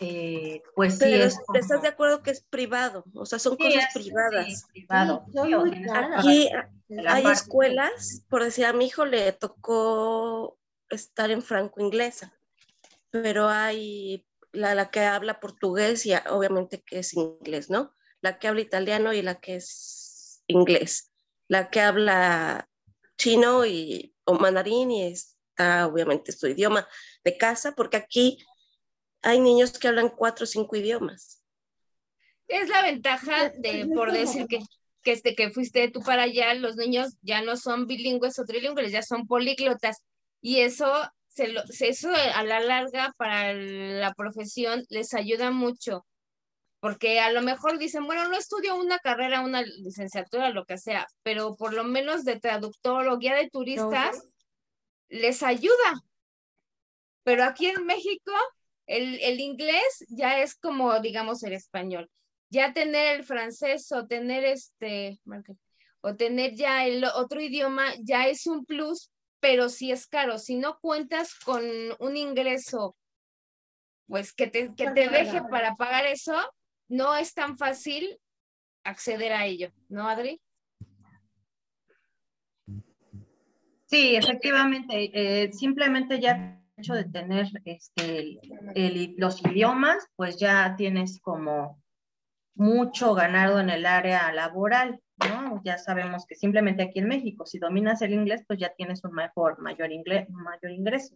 eh, 0.00 0.62
pues 0.74 0.94
sí 0.94 1.04
Pero 1.04 1.24
es 1.24 1.38
¿te 1.52 1.58
estás 1.58 1.82
de 1.82 1.88
acuerdo 1.88 2.22
que 2.22 2.30
es 2.30 2.42
privado? 2.42 3.04
O 3.14 3.26
sea, 3.26 3.38
son 3.38 3.56
Sí, 3.56 3.64
cosas 3.64 3.84
es- 3.94 4.02
privadas. 4.02 4.46
sí, 4.46 4.66
privado. 4.72 5.24
Sí, 5.30 5.52
Aquí 6.14 6.50
hay 7.06 7.26
escuelas, 7.26 8.24
por 8.28 8.44
decir, 8.44 8.64
a 8.64 8.72
mi 8.72 8.86
hijo 8.86 9.04
le 9.04 9.32
tocó 9.32 10.56
estar 10.90 11.30
en 11.30 11.42
franco-inglesa, 11.42 12.38
pero 13.10 13.48
hay 13.48 14.26
la, 14.52 14.74
la 14.74 14.90
que 14.90 15.00
habla 15.00 15.40
portugués 15.40 16.06
y 16.06 16.12
obviamente 16.28 16.82
que 16.82 17.00
es 17.00 17.14
inglés, 17.14 17.70
¿no? 17.70 17.94
La 18.20 18.38
que 18.38 18.48
habla 18.48 18.60
italiano 18.60 19.12
y 19.12 19.22
la 19.22 19.40
que 19.40 19.56
es 19.56 20.42
inglés. 20.46 21.12
La 21.48 21.70
que 21.70 21.80
habla 21.80 22.68
chino 23.16 23.66
y, 23.66 24.14
o 24.24 24.34
mandarín 24.34 24.90
y 24.90 25.06
está 25.06 25.86
obviamente 25.86 26.32
su 26.32 26.46
idioma 26.46 26.88
de 27.24 27.36
casa, 27.36 27.74
porque 27.74 27.96
aquí 27.96 28.38
hay 29.22 29.40
niños 29.40 29.78
que 29.78 29.88
hablan 29.88 30.08
cuatro 30.08 30.44
o 30.44 30.46
cinco 30.46 30.76
idiomas. 30.76 31.44
Es 32.48 32.68
la 32.68 32.82
ventaja 32.82 33.50
de, 33.50 33.88
por 33.94 34.10
decir 34.12 34.46
que, 34.46 34.58
que, 35.02 35.12
este, 35.12 35.34
que 35.34 35.50
fuiste 35.50 35.88
tú 35.90 36.00
para 36.00 36.24
allá, 36.24 36.54
los 36.54 36.76
niños 36.76 37.16
ya 37.22 37.42
no 37.42 37.56
son 37.56 37.86
bilingües 37.86 38.38
o 38.38 38.44
trilingües, 38.44 38.90
ya 38.90 39.02
son 39.02 39.26
políglotas. 39.26 40.02
Y 40.40 40.60
eso, 40.60 40.92
se 41.28 41.48
lo, 41.48 41.62
eso 41.80 42.10
a 42.12 42.42
la 42.44 42.60
larga 42.60 43.12
para 43.16 43.52
la 43.52 44.12
profesión 44.14 44.84
les 44.88 45.14
ayuda 45.14 45.50
mucho. 45.50 46.06
Porque 46.80 47.20
a 47.20 47.30
lo 47.30 47.42
mejor 47.42 47.78
dicen, 47.78 48.06
bueno, 48.06 48.26
no 48.28 48.36
estudio 48.36 48.74
una 48.74 48.98
carrera, 48.98 49.42
una 49.42 49.62
licenciatura, 49.62 50.48
lo 50.48 50.64
que 50.64 50.78
sea, 50.78 51.06
pero 51.22 51.54
por 51.56 51.74
lo 51.74 51.84
menos 51.84 52.24
de 52.24 52.40
traductor 52.40 53.06
o 53.08 53.18
guía 53.18 53.34
de 53.34 53.50
turistas 53.50 54.18
les 55.08 55.42
ayuda. 55.42 56.02
Pero 57.22 57.44
aquí 57.44 57.66
en 57.66 57.84
México, 57.84 58.32
el, 58.86 59.20
el 59.20 59.40
inglés 59.40 60.04
ya 60.08 60.40
es 60.40 60.56
como, 60.56 60.98
digamos, 61.00 61.42
el 61.42 61.52
español. 61.52 62.10
Ya 62.48 62.72
tener 62.72 63.14
el 63.16 63.24
francés 63.24 63.92
o 63.92 64.06
tener 64.06 64.44
este, 64.44 65.20
o 66.00 66.16
tener 66.16 66.54
ya 66.54 66.86
el 66.86 67.04
otro 67.04 67.40
idioma 67.40 67.92
ya 68.00 68.26
es 68.26 68.46
un 68.46 68.64
plus, 68.64 69.10
pero 69.40 69.68
sí 69.68 69.90
es 69.90 70.06
caro. 70.06 70.38
Si 70.38 70.56
no 70.56 70.78
cuentas 70.80 71.34
con 71.34 71.62
un 71.98 72.16
ingreso, 72.16 72.96
pues 74.06 74.32
que 74.32 74.46
te, 74.46 74.74
que 74.74 74.90
te 74.90 75.08
deje 75.08 75.42
para 75.50 75.74
pagar 75.74 76.06
eso, 76.06 76.36
no 76.88 77.16
es 77.16 77.32
tan 77.34 77.56
fácil 77.56 78.18
acceder 78.84 79.32
a 79.32 79.46
ello, 79.46 79.70
¿no, 79.88 80.08
Adri? 80.08 80.40
Sí, 83.86 84.14
efectivamente, 84.14 85.10
eh, 85.12 85.52
simplemente 85.52 86.20
ya 86.20 86.32
el 86.32 86.60
hecho 86.76 86.94
de 86.94 87.04
tener 87.04 87.48
este, 87.64 88.38
el- 88.74 89.14
los 89.16 89.44
idiomas, 89.44 90.06
pues 90.16 90.38
ya 90.38 90.74
tienes 90.76 91.20
como 91.20 91.82
mucho 92.54 93.14
ganado 93.14 93.58
en 93.58 93.70
el 93.70 93.86
área 93.86 94.32
laboral, 94.32 95.00
¿no? 95.28 95.60
Ya 95.64 95.78
sabemos 95.78 96.26
que 96.26 96.34
simplemente 96.34 96.82
aquí 96.82 96.98
en 96.98 97.08
México, 97.08 97.46
si 97.46 97.58
dominas 97.58 98.02
el 98.02 98.12
inglés, 98.12 98.42
pues 98.46 98.58
ya 98.58 98.74
tienes 98.74 99.04
un 99.04 99.12
mejor, 99.12 99.58
mayor, 99.60 99.92
inglés, 99.92 100.28
mayor 100.30 100.72
ingreso. 100.72 101.14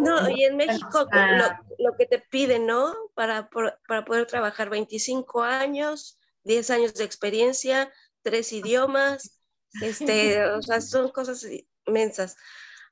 No, 0.00 0.30
y 0.30 0.44
en 0.44 0.56
México 0.56 1.06
ah. 1.12 1.58
lo, 1.78 1.90
lo 1.90 1.96
que 1.96 2.06
te 2.06 2.18
piden, 2.18 2.66
¿no? 2.66 2.94
Para, 3.14 3.50
por- 3.50 3.78
para 3.86 4.04
poder 4.04 4.26
trabajar 4.26 4.70
25 4.70 5.42
años, 5.42 6.18
10 6.44 6.70
años 6.70 6.94
de 6.94 7.04
experiencia, 7.04 7.92
tres 8.22 8.52
idiomas, 8.52 9.40
este, 9.82 10.42
o 10.52 10.62
sea, 10.62 10.80
son 10.80 11.10
cosas 11.10 11.46
inmensas. 11.86 12.36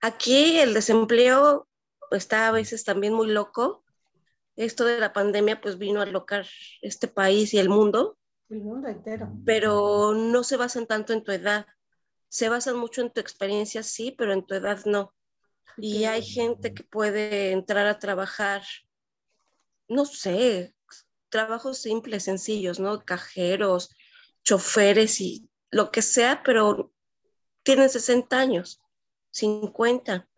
Aquí 0.00 0.58
el 0.58 0.74
desempleo 0.74 1.68
está 2.10 2.48
a 2.48 2.52
veces 2.52 2.84
también 2.84 3.14
muy 3.14 3.28
loco. 3.28 3.84
Esto 4.56 4.84
de 4.84 4.98
la 4.98 5.12
pandemia 5.12 5.60
pues 5.60 5.78
vino 5.78 6.00
a 6.00 6.06
locar 6.06 6.46
este 6.82 7.08
país 7.08 7.54
y 7.54 7.58
el 7.58 7.68
mundo, 7.68 8.17
El 8.48 8.62
mundo 8.62 8.88
entero. 8.88 9.30
pero 9.44 10.14
no 10.14 10.42
se 10.42 10.56
basan 10.56 10.86
tanto 10.86 11.12
en 11.12 11.22
tu 11.22 11.32
edad. 11.32 11.66
Se 12.28 12.48
basan 12.48 12.78
mucho 12.78 13.00
en 13.00 13.10
tu 13.10 13.20
experiencia, 13.20 13.82
sí, 13.82 14.14
pero 14.16 14.32
en 14.32 14.44
tu 14.46 14.54
edad 14.54 14.84
no. 14.84 15.14
Y 15.76 16.04
hay 16.04 16.22
gente 16.22 16.74
que 16.74 16.82
puede 16.82 17.52
entrar 17.52 17.86
a 17.86 17.98
trabajar, 17.98 18.62
no 19.88 20.04
sé, 20.04 20.74
trabajos 21.28 21.78
simples, 21.78 22.24
sencillos, 22.24 22.80
¿no? 22.80 23.04
Cajeros, 23.04 23.94
choferes 24.42 25.20
y 25.20 25.48
lo 25.70 25.90
que 25.90 26.02
sea, 26.02 26.42
pero 26.42 26.92
tienen 27.62 27.88
60 27.90 28.38
años, 28.38 28.80
50. 29.30 30.28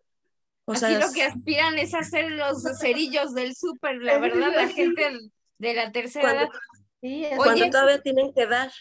O 0.65 0.71
Aquí 0.73 0.79
sea, 0.79 0.99
lo 0.99 1.11
que 1.11 1.23
aspiran 1.23 1.77
es 1.79 1.93
hacer 1.93 2.31
los 2.31 2.63
cerillos 2.79 3.33
del 3.33 3.55
súper, 3.55 3.97
la 3.97 4.19
verdad, 4.19 4.53
la 4.53 4.67
gente 4.67 5.31
de 5.57 5.73
la 5.73 5.91
tercera 5.91 6.25
cuando, 6.25 6.43
edad. 6.43 6.61
Sí, 7.01 7.25
es- 7.25 7.35
cuando 7.37 7.63
Oye. 7.63 7.71
todavía 7.71 8.01
tienen 8.01 8.33
que 8.33 8.45
dar. 8.45 8.71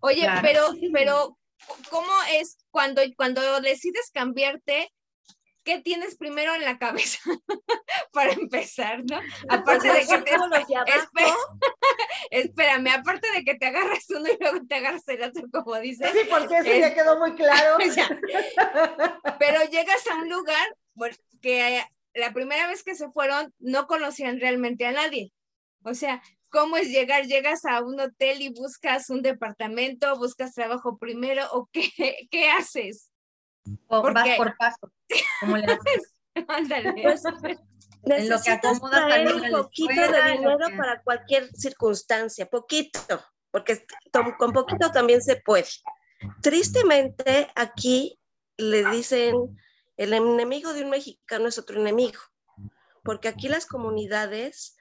Oye, 0.00 0.22
Claro. 0.22 0.40
pero, 0.42 0.66
pero, 0.92 1.38
¿cómo 1.90 2.10
es 2.32 2.56
cuando, 2.70 3.02
cuando 3.16 3.60
decides 3.60 4.10
cambiarte? 4.12 4.90
¿Qué 5.62 5.78
tienes 5.82 6.16
primero 6.16 6.54
en 6.54 6.64
la 6.64 6.78
cabeza 6.78 7.18
para 8.12 8.32
empezar, 8.32 9.02
no? 9.04 9.20
Aparte 9.50 9.88
de 9.92 10.00
que 10.06 10.18
te, 10.22 10.30
espera- 10.32 11.34
espérame, 12.30 12.88
aparte 12.88 13.30
de 13.32 13.44
que 13.44 13.54
te 13.56 13.66
agarras 13.66 14.06
uno 14.08 14.26
y 14.26 14.38
luego 14.40 14.66
te 14.66 14.76
agarras 14.76 15.06
el 15.08 15.22
otro, 15.22 15.42
como 15.52 15.78
dices, 15.78 16.10
Sí, 16.12 16.20
porque 16.30 16.56
eso 16.58 16.70
Es- 16.70 16.80
ya 16.80 16.94
quedó 16.94 17.18
muy 17.18 17.34
claro. 17.34 17.76
Ya. 17.94 18.08
pero 19.38 19.62
llegas 19.70 20.06
a 20.10 20.14
un 20.16 20.30
lugar 20.30 20.66
que 21.42 21.84
la 22.14 22.32
primera 22.32 22.66
vez 22.66 22.82
que 22.82 22.94
se 22.94 23.10
fueron 23.10 23.54
no 23.58 23.86
conocían 23.86 24.40
realmente 24.40 24.86
a 24.86 24.92
nadie. 24.92 25.30
O 25.84 25.92
sea, 25.94 26.22
¿cómo 26.50 26.76
es 26.76 26.88
llegar? 26.88 27.26
¿Llegas 27.26 27.64
a 27.64 27.80
un 27.82 27.98
hotel 28.00 28.42
y 28.42 28.48
buscas 28.50 29.08
un 29.10 29.22
departamento, 29.22 30.16
buscas 30.18 30.52
trabajo 30.54 30.98
primero 30.98 31.46
o 31.52 31.68
qué, 31.72 31.82
qué 32.30 32.50
haces? 32.50 33.10
O 33.88 34.02
¿Por 34.02 34.14
vas 34.14 34.36
por 34.36 34.56
paso. 34.56 34.92
como 35.40 35.56
le 35.56 35.64
haces. 35.64 36.14
Ándale. 36.48 37.02
pues, 37.02 37.24
En 37.24 37.32
lo 37.32 37.36
que 37.42 38.22
necesitas 38.22 38.56
acomodas 38.76 39.06
traer 39.06 39.34
un 39.34 39.50
poquito 39.50 39.92
escuela, 39.92 40.24
de 40.26 40.32
dinero 40.32 40.58
que- 40.68 40.76
para 40.76 41.02
cualquier 41.02 41.48
circunstancia, 41.54 42.46
poquito, 42.46 43.00
porque 43.50 43.84
con 44.38 44.52
poquito 44.52 44.90
también 44.90 45.20
se 45.22 45.36
puede. 45.36 45.66
Tristemente, 46.42 47.48
aquí 47.54 48.18
le 48.56 48.84
dicen, 48.90 49.34
el 49.96 50.12
enemigo 50.14 50.72
de 50.72 50.84
un 50.84 50.90
mexicano 50.90 51.48
es 51.48 51.58
otro 51.58 51.80
enemigo, 51.80 52.20
porque 53.02 53.28
aquí 53.28 53.48
las 53.48 53.66
comunidades 53.66 54.76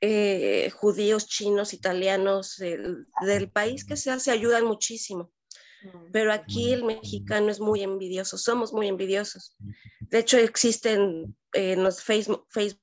eh, 0.00 0.70
judíos, 0.70 1.26
chinos, 1.26 1.74
italianos, 1.74 2.60
el- 2.60 3.06
del 3.22 3.50
país 3.50 3.84
que 3.84 3.96
sea, 3.96 4.18
se 4.18 4.30
ayudan 4.30 4.64
muchísimo. 4.64 5.32
Pero 6.12 6.32
aquí 6.32 6.72
el 6.72 6.84
mexicano 6.84 7.50
es 7.50 7.60
muy 7.60 7.82
envidioso, 7.82 8.36
somos 8.38 8.72
muy 8.72 8.88
envidiosos. 8.88 9.56
De 10.00 10.18
hecho, 10.18 10.36
existen 10.38 11.36
eh, 11.52 11.72
en 11.72 11.82
los 11.84 12.02
Facebook, 12.02 12.46
Facebook 12.50 12.80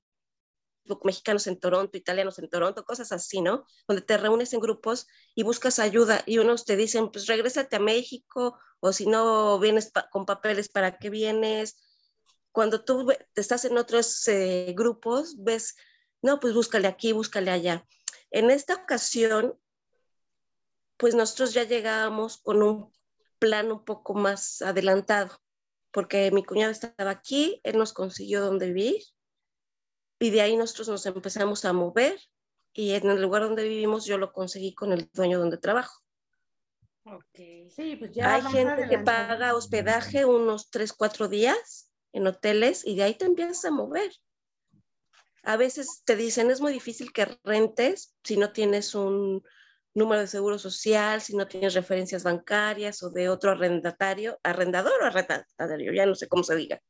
mexicanos 1.03 1.47
en 1.47 1.59
Toronto, 1.59 1.97
italianos 1.97 2.37
en 2.39 2.47
Toronto, 2.49 2.85
cosas 2.85 3.11
así, 3.11 3.41
¿no? 3.41 3.65
Donde 3.87 4.03
te 4.03 4.17
reúnes 4.17 4.53
en 4.53 4.59
grupos 4.59 5.07
y 5.33 5.41
buscas 5.43 5.79
ayuda 5.79 6.21
y 6.27 6.37
unos 6.37 6.63
te 6.65 6.75
dicen, 6.75 7.11
pues 7.11 7.25
regrésate 7.25 7.75
a 7.77 7.79
México 7.79 8.59
o 8.79 8.93
si 8.93 9.07
no 9.07 9.57
vienes 9.59 9.91
pa- 9.91 10.07
con 10.11 10.25
papeles, 10.25 10.69
¿para 10.69 10.99
qué 10.99 11.09
vienes? 11.09 11.81
Cuando 12.51 12.83
tú 12.85 13.11
estás 13.33 13.65
en 13.65 13.77
otros 13.79 14.27
eh, 14.27 14.73
grupos, 14.77 15.35
ves, 15.43 15.75
no, 16.25 16.39
pues 16.39 16.55
búscale 16.55 16.87
aquí, 16.87 17.13
búscale 17.13 17.51
allá. 17.51 17.85
En 18.31 18.49
esta 18.49 18.73
ocasión, 18.73 19.59
pues 20.97 21.13
nosotros 21.13 21.53
ya 21.53 21.63
llegábamos 21.63 22.37
con 22.37 22.63
un 22.63 22.91
plan 23.37 23.71
un 23.71 23.85
poco 23.85 24.15
más 24.15 24.63
adelantado, 24.63 25.37
porque 25.91 26.31
mi 26.31 26.43
cuñado 26.43 26.71
estaba 26.71 27.11
aquí, 27.11 27.61
él 27.63 27.77
nos 27.77 27.93
consiguió 27.93 28.41
donde 28.41 28.73
vivir 28.73 29.03
y 30.19 30.31
de 30.31 30.41
ahí 30.41 30.57
nosotros 30.57 30.89
nos 30.89 31.05
empezamos 31.05 31.63
a 31.63 31.73
mover 31.73 32.19
y 32.73 32.93
en 32.93 33.07
el 33.07 33.21
lugar 33.21 33.43
donde 33.43 33.63
vivimos 33.63 34.05
yo 34.05 34.17
lo 34.17 34.33
conseguí 34.33 34.73
con 34.73 34.93
el 34.93 35.07
dueño 35.13 35.37
donde 35.37 35.57
trabajo. 35.57 36.01
Ok. 37.03 37.69
Sí, 37.69 37.97
pues 37.97 38.13
ya. 38.13 38.33
Hay 38.33 38.41
gente 38.41 38.87
que 38.89 38.97
paga 38.97 39.53
hospedaje 39.53 40.25
unos 40.25 40.71
3, 40.71 40.91
4 40.91 41.27
días 41.27 41.91
en 42.13 42.25
hoteles 42.25 42.83
y 42.83 42.95
de 42.95 43.03
ahí 43.03 43.13
te 43.13 43.25
empiezas 43.25 43.63
a 43.65 43.71
mover. 43.71 44.11
A 45.45 45.57
veces 45.57 46.01
te 46.05 46.15
dicen 46.15 46.51
es 46.51 46.59
muy 46.59 46.73
difícil 46.73 47.13
que 47.13 47.25
rentes 47.43 48.15
si 48.23 48.35
no 48.37 48.51
tienes 48.51 48.95
un 48.95 49.43
número 49.93 50.21
de 50.21 50.27
seguro 50.27 50.59
social, 50.59 51.21
si 51.21 51.35
no 51.35 51.47
tienes 51.47 51.73
referencias 51.73 52.23
bancarias 52.23 53.01
o 53.03 53.09
de 53.09 53.29
otro 53.29 53.51
arrendatario, 53.51 54.39
arrendador 54.43 55.01
o 55.01 55.05
arrendatario, 55.05 55.93
ya 55.93 56.05
no 56.05 56.15
sé 56.15 56.27
cómo 56.27 56.43
se 56.43 56.55
diga. 56.55 56.81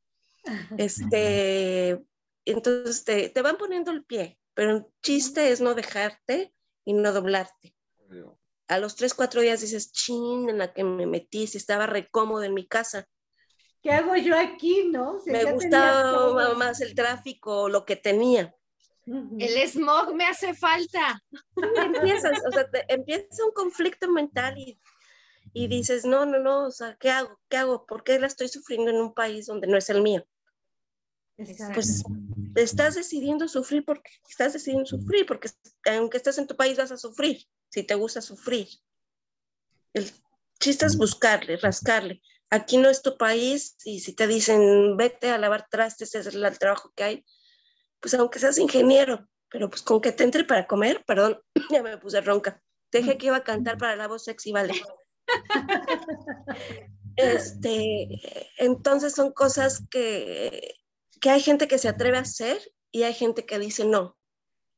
Este, 0.77 2.01
entonces 2.45 3.03
te, 3.03 3.29
te 3.29 3.41
van 3.41 3.57
poniendo 3.57 3.91
el 3.91 4.03
pie, 4.03 4.39
pero 4.53 4.71
el 4.71 4.85
chiste 5.01 5.51
es 5.51 5.61
no 5.61 5.75
dejarte 5.75 6.53
y 6.83 6.93
no 6.93 7.11
doblarte. 7.11 7.75
A 8.67 8.79
los 8.79 8.95
3, 8.95 9.13
4 9.13 9.41
días 9.41 9.61
dices, 9.61 9.91
chin, 9.91 10.49
en 10.49 10.57
la 10.57 10.73
que 10.73 10.83
me 10.83 11.05
metí, 11.05 11.45
si 11.45 11.57
estaba 11.57 11.85
re 11.85 12.09
cómodo 12.09 12.43
en 12.43 12.53
mi 12.53 12.67
casa. 12.67 13.07
¿Qué 13.85 13.91
hago 13.91 14.15
yo 14.15 14.35
aquí, 14.35 14.89
no? 14.91 15.19
Si 15.19 15.29
me 15.29 15.43
gustaba 15.53 16.55
más 16.55 16.81
el 16.81 16.95
tráfico, 16.95 17.69
lo 17.69 17.85
que 17.85 17.95
tenía. 17.95 18.55
El 19.05 19.69
smog 19.69 20.15
me 20.15 20.25
hace 20.25 20.55
falta. 20.55 21.21
Empiezas, 21.55 22.41
o 22.47 22.51
sea, 22.51 22.67
te- 22.67 22.91
empieza 22.91 23.45
un 23.45 23.51
conflicto 23.53 24.09
mental 24.11 24.57
y, 24.57 24.79
y 25.53 25.67
dices, 25.67 26.03
no, 26.03 26.25
no, 26.25 26.39
no, 26.39 26.65
o 26.65 26.71
sea, 26.71 26.97
¿qué 26.99 27.11
hago? 27.11 27.39
¿Qué 27.47 27.57
hago? 27.57 27.85
¿Por 27.85 28.03
qué 28.03 28.17
la 28.17 28.25
estoy 28.25 28.47
sufriendo 28.47 28.89
en 28.89 28.97
un 28.97 29.13
país 29.13 29.45
donde 29.45 29.67
no 29.67 29.77
es 29.77 29.87
el 29.91 30.01
mío? 30.01 30.25
Exacto. 31.37 31.75
Pues 31.75 32.03
estás 32.55 32.95
decidiendo 32.95 33.47
sufrir 33.47 33.85
porque 33.85 34.09
estás 34.27 34.53
decidiendo 34.53 34.87
sufrir, 34.87 35.27
porque 35.27 35.51
aunque 35.95 36.17
estés 36.17 36.39
en 36.39 36.47
tu 36.47 36.55
país 36.55 36.75
vas 36.75 36.91
a 36.91 36.97
sufrir, 36.97 37.45
si 37.69 37.83
te 37.83 37.93
gusta 37.93 38.19
sufrir. 38.19 38.67
El 39.93 40.11
chiste 40.59 40.87
es 40.87 40.97
buscarle, 40.97 41.57
rascarle. 41.57 42.23
Aquí 42.55 42.77
no 42.77 42.89
es 42.89 43.01
tu 43.01 43.17
país 43.17 43.75
y 43.83 43.99
si 43.99 44.13
te 44.13 44.27
dicen 44.27 44.95
vete 44.95 45.29
a 45.29 45.37
lavar 45.37 45.67
trastes, 45.69 46.15
ese 46.15 46.29
es 46.29 46.35
el 46.35 46.57
trabajo 46.57 46.93
que 46.95 47.03
hay, 47.03 47.25
pues 47.99 48.13
aunque 48.13 48.39
seas 48.39 48.57
ingeniero, 48.57 49.27
pero 49.49 49.69
pues 49.69 49.81
con 49.81 49.99
que 49.99 50.13
te 50.13 50.23
entre 50.23 50.45
para 50.45 50.65
comer, 50.65 51.03
perdón, 51.05 51.41
ya 51.69 51.83
me 51.83 51.97
puse 51.97 52.21
ronca. 52.21 52.61
Dije 52.93 53.17
que 53.17 53.25
iba 53.25 53.35
a 53.35 53.43
cantar 53.43 53.77
para 53.77 53.97
la 53.97 54.07
voz 54.07 54.23
sexy, 54.23 54.53
vale. 54.53 54.73
Este, 57.17 58.07
entonces 58.57 59.13
son 59.13 59.31
cosas 59.31 59.85
que, 59.89 60.75
que 61.21 61.29
hay 61.29 61.41
gente 61.41 61.67
que 61.67 61.77
se 61.77 61.87
atreve 61.87 62.17
a 62.17 62.21
hacer 62.21 62.59
y 62.91 63.03
hay 63.03 63.13
gente 63.13 63.45
que 63.45 63.57
dice 63.57 63.85
no. 63.85 64.17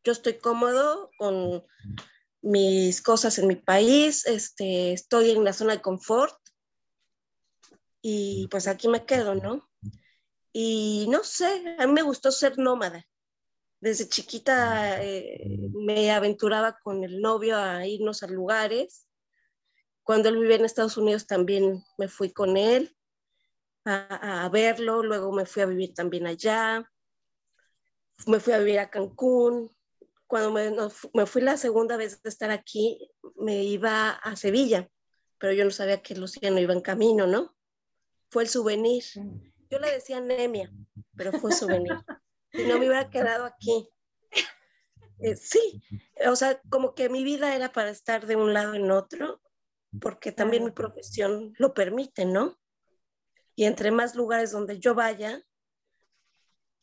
Yo 0.03 0.11
estoy 0.11 0.37
cómodo 0.37 1.09
con 1.17 1.65
mis 2.41 3.01
cosas 3.01 3.39
en 3.39 3.47
mi 3.47 3.55
país, 3.55 4.25
este, 4.27 4.93
estoy 4.93 5.31
en 5.31 5.43
la 5.43 5.53
zona 5.53 5.73
de 5.73 5.81
confort 5.81 6.37
y 8.09 8.47
pues 8.47 8.69
aquí 8.69 8.87
me 8.87 9.05
quedo, 9.05 9.35
¿no? 9.35 9.69
Y 10.53 11.07
no 11.09 11.25
sé, 11.25 11.75
a 11.77 11.85
mí 11.85 11.91
me 11.91 12.03
gustó 12.03 12.31
ser 12.31 12.57
nómada. 12.57 13.05
Desde 13.81 14.07
chiquita 14.07 15.03
eh, 15.03 15.69
me 15.73 16.09
aventuraba 16.11 16.79
con 16.81 17.03
el 17.03 17.19
novio 17.19 17.57
a 17.57 17.85
irnos 17.85 18.23
a 18.23 18.27
lugares. 18.27 19.09
Cuando 20.03 20.29
él 20.29 20.37
vivía 20.39 20.55
en 20.55 20.63
Estados 20.63 20.95
Unidos 20.95 21.27
también 21.27 21.83
me 21.97 22.07
fui 22.07 22.31
con 22.31 22.55
él 22.55 22.95
a, 23.83 24.45
a 24.45 24.49
verlo, 24.49 25.03
luego 25.03 25.33
me 25.33 25.45
fui 25.45 25.63
a 25.63 25.65
vivir 25.65 25.93
también 25.93 26.27
allá, 26.27 26.89
me 28.25 28.39
fui 28.39 28.53
a 28.53 28.59
vivir 28.59 28.79
a 28.79 28.89
Cancún. 28.89 29.75
Cuando 30.27 30.51
me, 30.51 30.71
me 31.13 31.25
fui 31.25 31.41
la 31.41 31.57
segunda 31.57 31.97
vez 31.97 32.23
de 32.23 32.29
estar 32.29 32.51
aquí, 32.51 33.11
me 33.35 33.65
iba 33.65 34.11
a 34.11 34.37
Sevilla, 34.37 34.89
pero 35.37 35.51
yo 35.51 35.65
no 35.65 35.71
sabía 35.71 36.01
que 36.01 36.15
Luciano 36.15 36.57
iba 36.57 36.71
en 36.71 36.81
camino, 36.81 37.27
¿no? 37.27 37.56
Fue 38.29 38.43
el 38.43 38.49
souvenir. 38.49 39.03
Yo 39.69 39.79
le 39.79 39.91
decía 39.91 40.17
anemia, 40.17 40.71
pero 41.15 41.31
fue 41.33 41.51
souvenir. 41.51 41.93
Si 42.51 42.63
no 42.65 42.79
me 42.79 42.87
hubiera 42.87 43.09
quedado 43.09 43.45
aquí. 43.45 43.89
Eh, 45.19 45.35
sí, 45.35 45.81
o 46.27 46.35
sea, 46.35 46.61
como 46.69 46.93
que 46.93 47.09
mi 47.09 47.23
vida 47.23 47.55
era 47.55 47.71
para 47.71 47.89
estar 47.89 48.27
de 48.27 48.35
un 48.35 48.53
lado 48.53 48.75
en 48.75 48.91
otro, 48.91 49.41
porque 49.99 50.31
también 50.31 50.63
mi 50.63 50.71
profesión 50.71 51.53
lo 51.57 51.73
permite, 51.73 52.25
¿no? 52.25 52.59
Y 53.55 53.65
entre 53.65 53.89
más 53.89 54.15
lugares 54.15 54.51
donde 54.51 54.79
yo 54.79 54.93
vaya, 54.93 55.43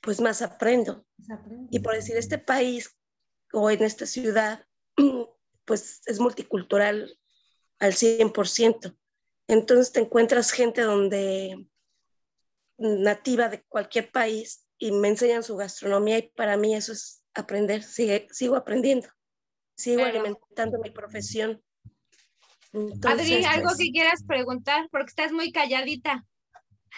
pues 0.01 0.21
más 0.21 0.43
aprendo. 0.43 1.07
Y 1.71 1.79
por 1.79 1.95
decir, 1.95 2.17
este 2.17 2.39
país 2.39 2.99
o 3.53 3.71
en 3.71 3.83
esta 3.83 4.07
ciudad, 4.07 4.67
pues 5.65 6.03
es 6.07 6.19
multicultural 6.19 7.19
al 7.79 7.93
100%. 7.93 8.97
Entonces 9.49 9.93
te 9.93 10.01
encuentras 10.01 10.51
gente 10.53 10.83
donde 10.83 11.69
nativa 12.79 13.49
de 13.49 13.63
cualquier 13.65 14.11
país 14.11 14.67
y 14.79 14.91
me 14.93 15.09
enseñan 15.09 15.43
su 15.43 15.57
gastronomía 15.57 16.19
y 16.19 16.29
para 16.31 16.57
mí 16.57 16.75
eso 16.75 16.93
es 16.93 17.23
aprender, 17.35 17.83
sigue- 17.83 18.27
sigo 18.31 18.57
aprendiendo, 18.57 19.09
sigo 19.77 20.03
Claro. 20.03 20.21
alimentando 20.21 20.79
mi 20.81 20.91
profesión. 20.91 21.63
Adri, 23.05 23.45
algo 23.45 23.67
pues, 23.69 23.79
que 23.79 23.91
quieras 23.93 24.25
preguntar, 24.27 24.89
porque 24.91 25.11
estás 25.11 25.31
muy 25.31 25.53
calladita. 25.53 26.25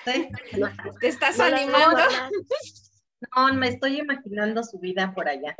Sí. 0.04 0.28
no, 0.56 0.68
Te 1.00 1.08
estás 1.08 1.36
no 1.38 1.44
animando. 1.44 1.98
hablar. 1.98 2.30
No, 3.34 3.54
me 3.54 3.68
estoy 3.68 3.98
imaginando 4.00 4.62
su 4.62 4.78
vida 4.78 5.12
por 5.14 5.28
allá. 5.28 5.56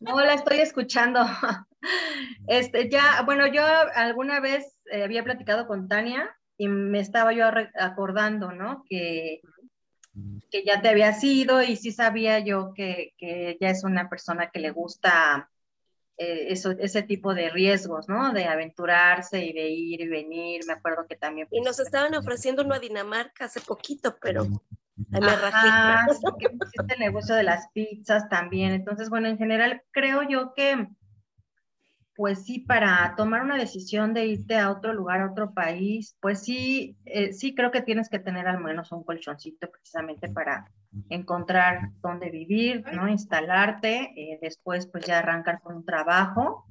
No, 0.00 0.18
la 0.20 0.34
estoy 0.34 0.58
escuchando. 0.60 1.20
Este, 2.48 2.88
ya, 2.90 3.22
bueno, 3.24 3.46
yo 3.46 3.62
alguna 3.94 4.40
vez 4.40 4.77
eh, 4.90 5.04
había 5.04 5.24
platicado 5.24 5.66
con 5.66 5.88
Tania 5.88 6.34
y 6.56 6.68
me 6.68 7.00
estaba 7.00 7.32
yo 7.32 7.44
acordando, 7.78 8.52
¿no? 8.52 8.84
Que, 8.88 9.40
que 10.50 10.64
ya 10.64 10.80
te 10.80 10.88
había 10.88 11.12
sido 11.12 11.62
y 11.62 11.76
sí 11.76 11.92
sabía 11.92 12.40
yo 12.40 12.72
que, 12.74 13.14
que 13.16 13.50
ella 13.50 13.70
es 13.70 13.84
una 13.84 14.08
persona 14.08 14.50
que 14.50 14.60
le 14.60 14.70
gusta 14.70 15.50
eh, 16.20 16.52
eso, 16.52 16.72
ese 16.72 17.04
tipo 17.04 17.32
de 17.32 17.48
riesgos, 17.48 18.08
¿no? 18.08 18.32
De 18.32 18.44
aventurarse 18.46 19.44
y 19.44 19.52
de 19.52 19.68
ir 19.68 20.00
y 20.00 20.08
venir. 20.08 20.62
Me 20.66 20.72
acuerdo 20.72 21.06
que 21.08 21.14
también... 21.14 21.46
Y 21.52 21.60
nos 21.60 21.78
estaban 21.78 22.12
ofreciendo 22.16 22.64
uno 22.64 22.74
a 22.74 22.80
Dinamarca 22.80 23.44
hace 23.44 23.60
poquito, 23.60 24.16
pero 24.20 24.42
ahí 25.12 25.20
me 25.20 25.28
Ajá, 25.28 26.06
rajé. 26.08 26.14
sí, 26.14 26.76
que 26.88 26.94
el 26.94 27.00
negocio 27.00 27.36
de 27.36 27.44
las 27.44 27.68
pizzas 27.72 28.28
también. 28.28 28.72
Entonces, 28.72 29.10
bueno, 29.10 29.28
en 29.28 29.38
general 29.38 29.82
creo 29.92 30.28
yo 30.28 30.54
que, 30.54 30.88
pues 32.18 32.44
sí, 32.44 32.58
para 32.58 33.14
tomar 33.16 33.42
una 33.42 33.56
decisión 33.56 34.12
de 34.12 34.26
irte 34.26 34.56
a 34.58 34.72
otro 34.72 34.92
lugar, 34.92 35.20
a 35.20 35.30
otro 35.30 35.54
país, 35.54 36.16
pues 36.20 36.40
sí, 36.42 36.98
eh, 37.04 37.32
sí 37.32 37.54
creo 37.54 37.70
que 37.70 37.80
tienes 37.80 38.08
que 38.08 38.18
tener 38.18 38.48
al 38.48 38.60
menos 38.60 38.90
un 38.90 39.04
colchoncito 39.04 39.70
precisamente 39.70 40.28
para 40.28 40.66
encontrar 41.10 41.92
dónde 42.02 42.30
vivir, 42.30 42.84
¿no? 42.92 43.08
Instalarte, 43.08 44.12
eh, 44.16 44.40
después 44.42 44.88
pues 44.88 45.06
ya 45.06 45.20
arrancar 45.20 45.60
con 45.62 45.76
un 45.76 45.84
trabajo. 45.84 46.66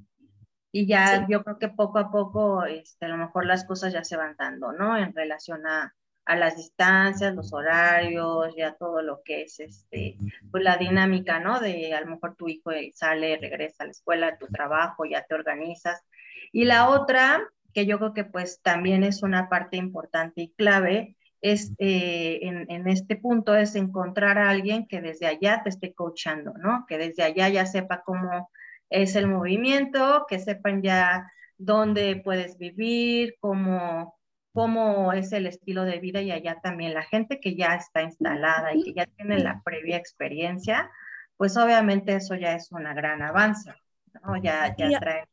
Y 0.70 0.86
ya 0.86 1.26
Sí. 1.26 1.26
yo 1.30 1.42
creo 1.44 1.58
que 1.58 1.70
poco 1.70 1.98
a 1.98 2.10
poco, 2.10 2.64
este, 2.66 3.06
a 3.06 3.08
lo 3.08 3.16
mejor 3.16 3.46
las 3.46 3.64
cosas 3.64 3.94
ya 3.94 4.04
se 4.04 4.18
van 4.18 4.36
dando, 4.38 4.72
¿no? 4.72 4.98
En 4.98 5.14
relación 5.14 5.66
a, 5.66 5.94
a 6.28 6.36
las 6.36 6.56
distancias, 6.58 7.34
los 7.34 7.54
horarios, 7.54 8.54
ya 8.54 8.74
todo 8.74 9.00
lo 9.00 9.22
que 9.24 9.42
es 9.42 9.60
este, 9.60 10.18
pues 10.50 10.62
la 10.62 10.76
dinámica, 10.76 11.40
¿no? 11.40 11.58
De 11.58 11.94
a 11.94 12.02
lo 12.02 12.08
mejor 12.08 12.36
tu 12.36 12.48
hijo 12.48 12.70
sale, 12.92 13.38
regresa 13.38 13.84
a 13.84 13.86
la 13.86 13.92
escuela, 13.92 14.36
tu 14.36 14.46
trabajo, 14.46 15.06
ya 15.06 15.24
te 15.24 15.34
organizas. 15.34 16.04
Y 16.52 16.66
la 16.66 16.90
otra, 16.90 17.48
que 17.72 17.86
yo 17.86 17.98
creo 17.98 18.12
que 18.12 18.24
pues 18.24 18.60
también 18.60 19.04
es 19.04 19.22
una 19.22 19.48
parte 19.48 19.78
importante 19.78 20.42
y 20.42 20.50
clave, 20.52 21.16
es 21.40 21.72
eh, 21.78 22.40
en, 22.42 22.70
en 22.70 22.88
este 22.88 23.16
punto 23.16 23.54
es 23.56 23.74
encontrar 23.74 24.36
a 24.36 24.50
alguien 24.50 24.86
que 24.86 25.00
desde 25.00 25.26
allá 25.26 25.62
te 25.62 25.70
esté 25.70 25.94
coachando, 25.94 26.52
¿no? 26.58 26.84
Que 26.86 26.98
desde 26.98 27.22
allá 27.22 27.48
ya 27.48 27.64
sepa 27.64 28.02
cómo 28.04 28.50
es 28.90 29.16
el 29.16 29.28
movimiento, 29.28 30.26
que 30.28 30.40
sepan 30.40 30.82
ya 30.82 31.32
dónde 31.56 32.20
puedes 32.22 32.58
vivir, 32.58 33.36
cómo, 33.40 34.17
cómo 34.58 35.12
es 35.12 35.30
el 35.30 35.46
estilo 35.46 35.84
de 35.84 36.00
vida 36.00 36.20
y 36.20 36.32
allá 36.32 36.58
también 36.60 36.92
la 36.92 37.04
gente 37.04 37.38
que 37.38 37.54
ya 37.54 37.76
está 37.76 38.02
instalada 38.02 38.74
y 38.74 38.82
que 38.82 38.92
ya 38.92 39.06
tiene 39.06 39.38
la 39.38 39.62
previa 39.64 39.96
experiencia, 39.96 40.90
pues 41.36 41.56
obviamente 41.56 42.16
eso 42.16 42.34
ya 42.34 42.54
es 42.56 42.72
una 42.72 42.92
gran 42.92 43.22
avance, 43.22 43.72
¿no? 44.20 44.36
Ya, 44.42 44.74
ya 44.76 44.90
Ya. 44.90 44.98
trae. 44.98 45.28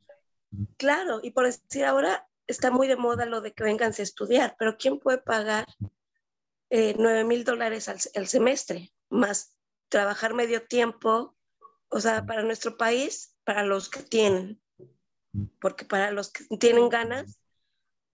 Claro, 0.78 1.22
y 1.24 1.32
por 1.32 1.46
decir 1.46 1.86
ahora 1.86 2.28
está 2.46 2.70
muy 2.70 2.88
de 2.88 2.98
moda 2.98 3.26
lo 3.26 3.42
de 3.42 3.52
que 3.52 3.64
venganse 3.64 4.04
a 4.04 4.10
estudiar, 4.10 4.56
pero 4.60 4.78
¿quién 4.78 5.00
puede 5.00 5.18
pagar 5.18 5.66
eh, 6.70 6.94
9 6.96 7.24
mil 7.24 7.44
dólares 7.44 7.90
al 7.90 8.28
semestre? 8.28 8.92
Más 9.10 9.56
trabajar 9.90 10.36
medio 10.36 10.68
tiempo, 10.68 11.36
o 11.90 12.00
sea, 12.00 12.28
para 12.28 12.44
nuestro 12.44 12.78
país, 12.78 13.36
para 13.44 13.64
los 13.64 13.90
que 13.90 14.04
tienen, 14.04 14.62
porque 15.60 15.84
para 15.84 16.12
los 16.12 16.32
que 16.32 16.46
tienen 16.58 16.90
ganas, 16.90 17.40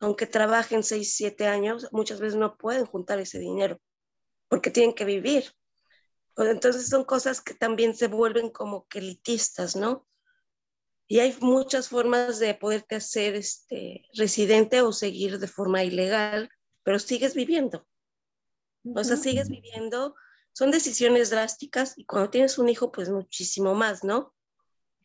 aunque 0.02 0.26
trabajen 0.26 0.84
6, 0.84 1.14
7 1.16 1.46
años, 1.46 1.88
muchas 1.92 2.20
veces 2.20 2.38
no 2.38 2.58
pueden 2.58 2.86
juntar 2.86 3.20
ese 3.20 3.38
dinero, 3.38 3.80
porque 4.50 4.72
tienen 4.72 4.96
que 4.96 5.06
vivir. 5.06 5.54
Entonces 6.38 6.90
son 6.90 7.04
cosas 7.06 7.40
que 7.40 7.54
también 7.54 7.96
se 7.96 8.08
vuelven 8.08 8.50
como 8.50 8.88
que 8.88 9.00
elitistas, 9.00 9.76
¿no? 9.76 10.08
Y 11.08 11.20
hay 11.20 11.38
muchas 11.42 11.90
formas 11.90 12.40
de 12.40 12.56
poderte 12.56 12.96
hacer 12.96 13.36
este, 13.36 14.06
residente 14.14 14.82
o 14.82 14.92
seguir 14.92 15.38
de 15.38 15.48
forma 15.48 15.84
ilegal, 15.84 16.50
pero 16.84 16.98
sigues 16.98 17.36
viviendo. 17.36 17.86
O 18.96 19.04
sea, 19.04 19.18
sigues 19.18 19.50
viviendo. 19.50 20.16
Son 20.54 20.72
decisiones 20.72 21.30
drásticas 21.30 21.94
y 21.96 22.06
cuando 22.06 22.32
tienes 22.32 22.58
un 22.58 22.70
hijo, 22.70 22.92
pues 22.92 23.10
muchísimo 23.10 23.76
más, 23.76 24.04
¿no? 24.04 24.34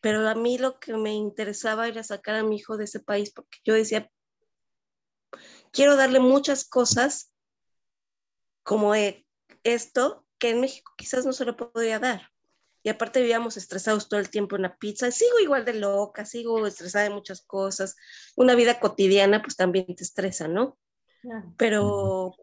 Pero 0.00 0.26
a 0.26 0.34
mí 0.34 0.56
lo 0.56 0.78
que 0.78 0.94
me 0.94 1.12
interesaba 1.12 1.86
era 1.86 2.02
sacar 2.02 2.36
a 2.36 2.44
mi 2.44 2.56
hijo 2.56 2.78
de 2.78 2.84
ese 2.84 3.00
país 3.00 3.32
porque 3.32 3.58
yo 3.64 3.74
decía, 3.74 4.10
quiero 5.72 5.96
darle 5.96 6.20
muchas 6.20 6.64
cosas 6.64 7.32
como 8.62 8.94
e, 8.94 9.26
esto 9.62 10.26
que 10.38 10.50
en 10.50 10.60
México 10.60 10.92
quizás 10.96 11.24
no 11.26 11.32
se 11.32 11.44
lo 11.44 11.56
podría 11.56 11.98
dar. 11.98 12.30
Y 12.82 12.88
aparte 12.88 13.20
vivíamos 13.20 13.56
estresados 13.56 14.08
todo 14.08 14.20
el 14.20 14.30
tiempo 14.30 14.56
en 14.56 14.62
la 14.62 14.76
pizza. 14.76 15.10
Sigo 15.10 15.40
igual 15.40 15.64
de 15.64 15.74
loca, 15.74 16.24
sigo 16.24 16.66
estresada 16.66 17.04
de 17.04 17.10
muchas 17.10 17.42
cosas. 17.42 17.96
Una 18.36 18.54
vida 18.54 18.78
cotidiana 18.78 19.42
pues 19.42 19.56
también 19.56 19.86
te 19.94 20.04
estresa, 20.04 20.46
¿no? 20.46 20.78
Pero, 21.56 22.36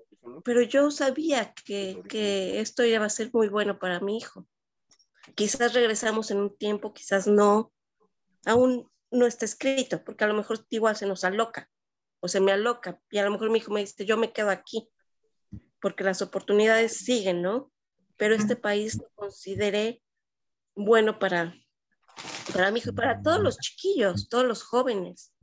pero 0.43 0.61
yo 0.61 0.91
sabía 0.91 1.53
que, 1.65 2.03
que 2.09 2.59
esto 2.59 2.83
iba 2.83 3.05
a 3.05 3.09
ser 3.09 3.29
muy 3.33 3.47
bueno 3.47 3.79
para 3.79 4.01
mi 4.01 4.17
hijo. 4.17 4.45
Quizás 5.35 5.73
regresamos 5.73 6.29
en 6.31 6.39
un 6.39 6.57
tiempo, 6.57 6.93
quizás 6.93 7.25
no. 7.25 7.71
Aún 8.45 8.91
no 9.11 9.25
está 9.25 9.45
escrito, 9.45 10.03
porque 10.03 10.25
a 10.25 10.27
lo 10.27 10.33
mejor 10.33 10.65
igual 10.69 10.97
se 10.97 11.05
nos 11.05 11.23
aloca 11.23 11.69
o 12.23 12.29
se 12.29 12.39
me 12.39 12.53
aloca. 12.53 13.01
Y 13.11 13.17
a 13.17 13.25
lo 13.25 13.31
mejor 13.31 13.49
mi 13.49 13.57
hijo 13.57 13.73
me 13.73 13.81
dice, 13.81 14.05
yo 14.05 14.15
me 14.15 14.31
quedo 14.31 14.49
aquí, 14.49 14.87
porque 15.81 16.05
las 16.05 16.21
oportunidades 16.21 16.95
siguen, 16.99 17.41
¿no? 17.41 17.69
Pero 18.15 18.33
este 18.33 18.55
país 18.55 18.97
lo 18.97 19.09
consideré 19.13 20.01
bueno 20.73 21.19
para, 21.19 21.53
para 22.53 22.71
mi 22.71 22.79
hijo 22.79 22.91
y 22.91 22.93
para 22.93 23.21
todos 23.21 23.41
los 23.41 23.57
chiquillos, 23.57 24.29
todos 24.29 24.45
los 24.45 24.63
jóvenes. 24.63 25.33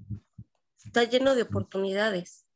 Está 0.83 1.05
lleno 1.05 1.35
de 1.35 1.43
oportunidades. 1.43 2.47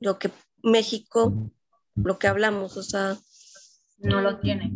Lo 0.00 0.18
que 0.18 0.32
México, 0.64 1.52
lo 1.94 2.18
que 2.18 2.26
hablamos, 2.26 2.76
o 2.76 2.82
sea... 2.82 3.16
No 3.98 4.22
lo 4.22 4.40
tiene. 4.40 4.72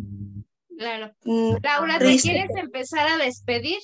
Claro. 0.79 1.13
mm, 1.25 1.57
Laura, 1.61 1.99
¿te 1.99 2.05
triste. 2.05 2.31
quieres 2.31 2.53
empezar 2.57 3.09
a 3.09 3.17
despedir? 3.19 3.81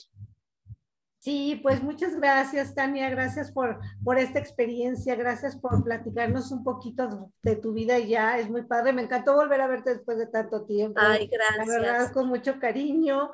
Sí, 1.27 1.59
pues 1.61 1.83
muchas 1.83 2.15
gracias, 2.15 2.73
Tania. 2.73 3.11
Gracias 3.11 3.51
por, 3.51 3.81
por 4.05 4.17
esta 4.17 4.39
experiencia. 4.39 5.17
Gracias 5.17 5.57
por 5.57 5.83
platicarnos 5.83 6.53
un 6.53 6.63
poquito 6.63 7.33
de 7.43 7.57
tu 7.57 7.73
vida 7.73 7.99
ya. 7.99 8.39
Es 8.39 8.49
muy 8.49 8.63
padre. 8.63 8.93
Me 8.93 9.03
encantó 9.03 9.35
volver 9.35 9.61
a 9.61 9.67
verte 9.67 9.91
después 9.91 10.19
de 10.19 10.29
tanto 10.29 10.65
tiempo. 10.67 11.01
Ay, 11.03 11.29
La 11.59 11.65
verdad, 11.65 11.83
gracias. 11.83 12.13
con 12.13 12.29
mucho 12.29 12.61
cariño. 12.61 13.33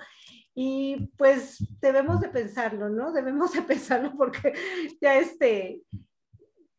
Y 0.54 1.12
pues 1.18 1.58
debemos 1.82 2.22
de 2.22 2.30
pensarlo, 2.30 2.88
¿no? 2.88 3.12
Debemos 3.12 3.52
de 3.52 3.60
pensarlo 3.60 4.14
porque 4.16 4.54
ya 5.02 5.16
este, 5.16 5.82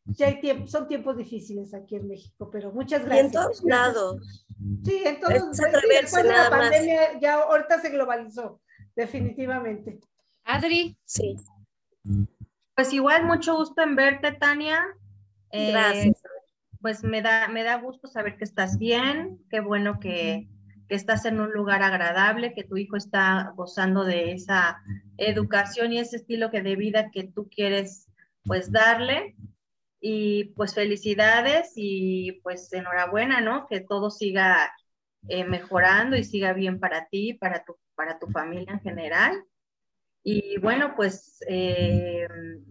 ya 0.05 0.25
hay 0.29 0.41
tiempo, 0.41 0.67
son 0.67 0.87
tiempos 0.87 1.15
difíciles 1.15 1.75
aquí 1.75 1.95
en 1.95 2.07
México, 2.07 2.49
pero 2.51 2.71
muchas 2.71 3.03
Y 3.03 3.05
gracias. 3.05 3.25
en 3.27 3.31
todos 3.31 3.61
Gracias. 3.61 3.65
lados. 3.95 4.47
Sí, 4.83 5.03
en 5.05 5.19
todos 5.19 5.57
sí, 5.57 5.63
atreverse 5.63 6.01
después 6.01 6.23
de 6.23 6.29
la 6.29 6.49
más. 6.49 6.49
pandemia 6.49 7.19
ya 7.19 7.35
ahorita 7.43 7.79
se 7.81 7.89
globalizó, 7.91 8.61
definitivamente. 8.95 9.99
Adri, 10.45 10.97
Sí, 11.05 11.35
Pues 12.75 12.93
igual, 12.93 13.25
mucho 13.25 13.55
gusto 13.55 13.81
en 13.81 13.95
verte, 13.95 14.31
Tania. 14.33 14.83
Eh, 15.51 15.71
gracias. 15.71 16.21
pues 16.81 17.03
me 17.03 17.21
da, 17.21 17.47
me 17.47 17.63
da 17.63 17.77
gusto 17.77 18.07
saber 18.07 18.37
que 18.37 18.43
estás 18.43 18.77
bien, 18.77 19.39
qué 19.49 19.59
bueno 19.61 19.99
que, 19.99 20.49
que 20.87 20.95
estás 20.95 21.25
en 21.25 21.39
un 21.39 21.51
lugar 21.53 21.81
agradable, 21.83 22.53
que 22.53 22.63
tu 22.63 22.77
hijo 22.77 22.97
está 22.97 23.53
gozando 23.55 24.03
de 24.03 24.33
esa 24.33 24.81
educación 25.17 25.93
y 25.93 25.99
ese 25.99 26.17
estilo 26.17 26.51
que 26.51 26.61
de 26.61 26.75
vida 26.75 27.09
que 27.11 27.23
tú 27.23 27.49
quieres 27.49 28.09
pues 28.45 28.71
darle. 28.71 29.35
Y 30.05 30.45
pues 30.55 30.73
felicidades 30.75 31.71
y 31.77 32.33
pues 32.43 32.73
enhorabuena, 32.73 33.39
¿no? 33.39 33.67
Que 33.67 33.79
todo 33.79 34.09
siga 34.11 34.69
eh, 35.29 35.45
mejorando 35.45 36.17
y 36.17 36.25
siga 36.25 36.51
bien 36.51 36.79
para 36.79 37.07
ti, 37.07 37.33
para 37.35 37.63
tu, 37.63 37.77
para 37.95 38.19
tu 38.19 38.27
familia 38.27 38.73
en 38.73 38.81
general. 38.81 39.45
Y 40.23 40.57
bueno, 40.59 40.93
pues, 40.95 41.43
eh, 41.49 42.27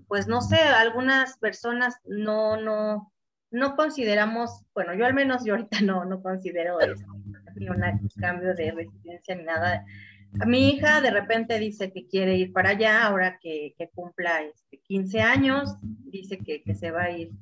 pues 0.08 0.26
no 0.26 0.40
sé, 0.40 0.56
algunas 0.56 1.36
personas 1.38 1.96
no, 2.04 2.56
no, 2.56 3.12
no 3.50 3.76
consideramos, 3.76 4.64
bueno, 4.74 4.94
yo 4.94 5.04
al 5.04 5.14
menos 5.14 5.44
yo 5.44 5.54
ahorita 5.54 5.82
no, 5.82 6.04
no 6.06 6.22
considero 6.22 6.80
eso, 6.80 7.04
ni 7.56 7.68
un 7.68 7.82
cambio 8.18 8.54
de 8.54 8.70
residencia 8.72 9.34
ni 9.34 9.44
nada. 9.44 9.84
A 10.40 10.46
mi 10.46 10.70
hija 10.70 11.02
de 11.02 11.10
repente 11.10 11.58
dice 11.58 11.92
que 11.92 12.06
quiere 12.06 12.36
ir 12.36 12.52
para 12.54 12.70
allá, 12.70 13.04
ahora 13.04 13.38
que, 13.38 13.74
que 13.76 13.90
cumpla 13.90 14.42
este, 14.42 14.78
15 14.78 15.20
años, 15.20 15.76
dice 15.82 16.38
que, 16.38 16.62
que 16.62 16.74
se 16.74 16.90
va 16.90 17.04
a 17.04 17.10
ir. 17.10 17.32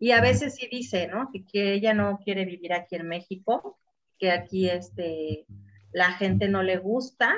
Y 0.00 0.12
a 0.12 0.22
veces 0.22 0.54
sí 0.54 0.66
dice, 0.70 1.08
¿no? 1.08 1.30
Que, 1.30 1.44
que 1.44 1.74
ella 1.74 1.92
no 1.92 2.18
quiere 2.24 2.46
vivir 2.46 2.72
aquí 2.72 2.96
en 2.96 3.06
México, 3.06 3.78
que 4.18 4.30
aquí 4.30 4.70
este, 4.70 5.44
la 5.92 6.12
gente 6.12 6.48
no 6.48 6.62
le 6.62 6.78
gusta, 6.78 7.34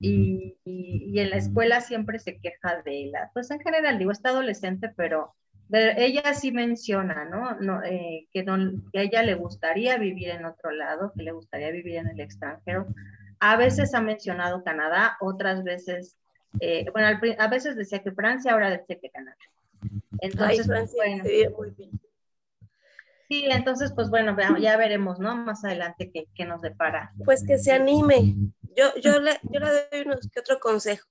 y, 0.00 0.56
y- 0.64 1.10
y 1.12 1.20
en 1.20 1.30
la 1.30 1.36
escuela 1.36 1.80
siempre 1.80 2.18
se 2.18 2.38
queja 2.38 2.82
de 2.84 3.10
la, 3.12 3.30
pues 3.32 3.50
en 3.50 3.60
general 3.60 3.98
digo, 3.98 4.10
está 4.10 4.30
adolescente, 4.30 4.90
pero 4.96 5.34
de- 5.68 5.94
ella 6.04 6.34
sí 6.34 6.52
menciona, 6.52 7.24
¿no? 7.24 7.54
no 7.60 7.82
eh, 7.82 8.26
que, 8.32 8.42
no 8.44 8.56
que 8.92 8.98
a 8.98 9.02
ella 9.02 9.22
le 9.22 9.34
gustaría 9.34 9.96
vivir 9.98 10.28
en 10.30 10.44
otro 10.44 10.70
lado, 10.72 11.12
que 11.16 11.22
le 11.22 11.32
gustaría 11.32 11.70
vivir 11.70 11.96
en 11.96 12.08
el 12.08 12.20
extranjero. 12.20 12.86
A 13.40 13.56
veces 13.56 13.94
ha 13.94 14.00
mencionado 14.00 14.62
Canadá, 14.64 15.16
otras 15.20 15.64
veces, 15.64 16.16
eh, 16.60 16.86
bueno, 16.92 17.08
al 17.08 17.20
a 17.38 17.48
veces 17.48 17.76
decía 17.76 18.00
que 18.02 18.12
Francia, 18.12 18.52
ahora 18.52 18.70
decía 18.70 18.98
que 19.00 19.10
Canadá. 19.10 19.36
Ay, 19.82 20.18
Entonces, 20.20 20.66
Francia, 20.66 20.96
bueno, 20.96 21.24
muy 21.58 21.70
bien. 21.70 21.90
sí, 23.28 23.44
entonces, 23.50 23.92
pues 23.94 24.08
bueno, 24.10 24.36
ya 24.60 24.76
veremos, 24.76 25.18
¿no? 25.18 25.34
Más 25.36 25.64
adelante 25.64 26.10
qué, 26.12 26.26
qué 26.34 26.44
nos 26.44 26.60
depara. 26.62 27.12
Pues 27.24 27.44
que 27.44 27.58
se 27.58 27.72
anime. 27.72 28.34
Yo, 28.76 28.94
yo, 28.96 29.20
le, 29.20 29.38
yo 29.50 29.60
le 29.60 29.88
doy 29.90 30.00
unos 30.06 30.28
que 30.28 30.40
otro 30.40 30.58
consejo. 30.60 31.08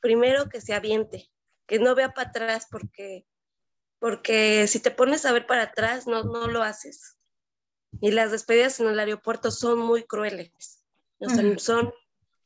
Primero 0.00 0.48
que 0.48 0.60
se 0.60 0.74
aviente, 0.74 1.30
que 1.66 1.78
no 1.78 1.94
vea 1.94 2.12
para 2.14 2.30
atrás 2.30 2.66
porque, 2.70 3.26
porque 3.98 4.66
si 4.66 4.80
te 4.80 4.90
pones 4.90 5.24
a 5.24 5.32
ver 5.32 5.46
para 5.46 5.64
atrás 5.64 6.06
no, 6.06 6.24
no 6.24 6.48
lo 6.48 6.62
haces. 6.62 7.18
Y 8.00 8.10
las 8.12 8.30
despedidas 8.32 8.80
en 8.80 8.88
el 8.88 8.98
aeropuerto 8.98 9.50
son 9.50 9.78
muy 9.78 10.04
crueles. 10.04 10.84
O 11.18 11.28
sea, 11.28 11.44
Ujú. 11.44 11.58
son 11.58 11.94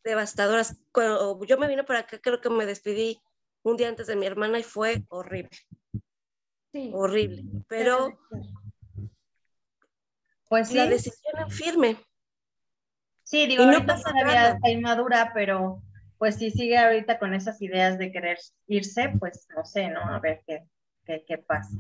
devastadoras. 0.05 0.77
Cuando 0.93 1.43
yo 1.45 1.57
me 1.59 1.69
vine 1.69 1.85
para 1.85 2.01
acá, 2.01 2.19
creo 2.19 2.41
que 2.41 2.51
me 2.51 2.67
despedí 2.67 3.21
un 3.63 3.77
día 3.77 3.89
antes 3.89 4.07
de 4.07 4.17
mi 4.17 4.27
hermana 4.27 4.59
y 4.59 4.63
fue 4.63 5.05
horrible, 5.09 5.51
Sí. 6.73 6.91
horrible. 6.93 7.45
Pero 7.69 8.19
Pues 10.49 10.69
sí, 10.69 10.75
la 10.75 10.87
decisión 10.87 11.35
es 11.47 11.55
firme. 11.55 11.97
Sí, 13.27 13.47
digo, 13.47 13.65
Y 13.65 13.67
no 13.67 13.85
pasa 13.87 14.11
todavía 14.13 14.49
está 14.51 14.71
inmadura, 14.71 15.33
pero 15.35 15.83
pues 16.19 16.37
si 16.37 16.51
sigue 16.51 16.79
ahorita 16.79 17.19
con 17.19 17.35
esas 17.35 17.61
ideas 17.61 17.99
de 17.99 18.13
querer 18.13 18.39
irse, 18.69 19.11
pues 19.19 19.47
no 19.57 19.65
sé, 19.65 19.89
¿no? 19.89 20.01
A 20.01 20.21
ver 20.21 20.43
qué, 20.47 20.61
qué, 21.05 21.25
qué 21.27 21.39
pasa. 21.39 21.77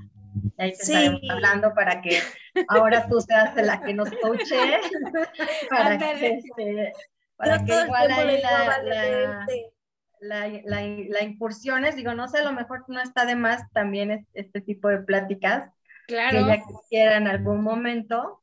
Y 0.58 0.62
ahí 0.62 0.70
te 0.76 0.82
Sí. 0.82 0.92
estaremos 0.94 1.20
hablando 1.30 1.74
para 1.74 2.02
que 2.02 2.20
ahora 2.66 3.06
tú 3.08 3.20
seas 3.20 3.54
la 3.56 3.82
que 3.84 3.94
nos 3.94 4.10
coache, 4.20 4.80
para 5.70 5.98
que, 5.98 6.28
este, 6.36 6.92
para 7.36 7.64
que 7.64 7.72
igual 7.82 8.10
ahí 8.10 8.40
la, 8.42 8.64
"Vale, 8.64 8.90
la, 8.90 9.02
vente". 9.02 9.72
la, 10.20 11.22
incursiones, 11.24 11.96
digo, 11.96 12.14
no 12.14 12.28
sé, 12.28 12.38
a 12.38 12.44
lo 12.44 12.52
mejor 12.52 12.84
no 12.88 13.00
está 13.00 13.24
de 13.26 13.36
más 13.36 13.62
también 13.72 14.10
es- 14.10 14.26
este 14.34 14.60
tipo 14.60 14.88
de 14.88 14.98
pláticas 14.98 15.70
que 16.06 16.06
claro. 16.08 16.40
ella 16.40 16.62
quisiera 16.66 17.16
en 17.18 17.28
algún 17.28 17.62
momento, 17.62 18.42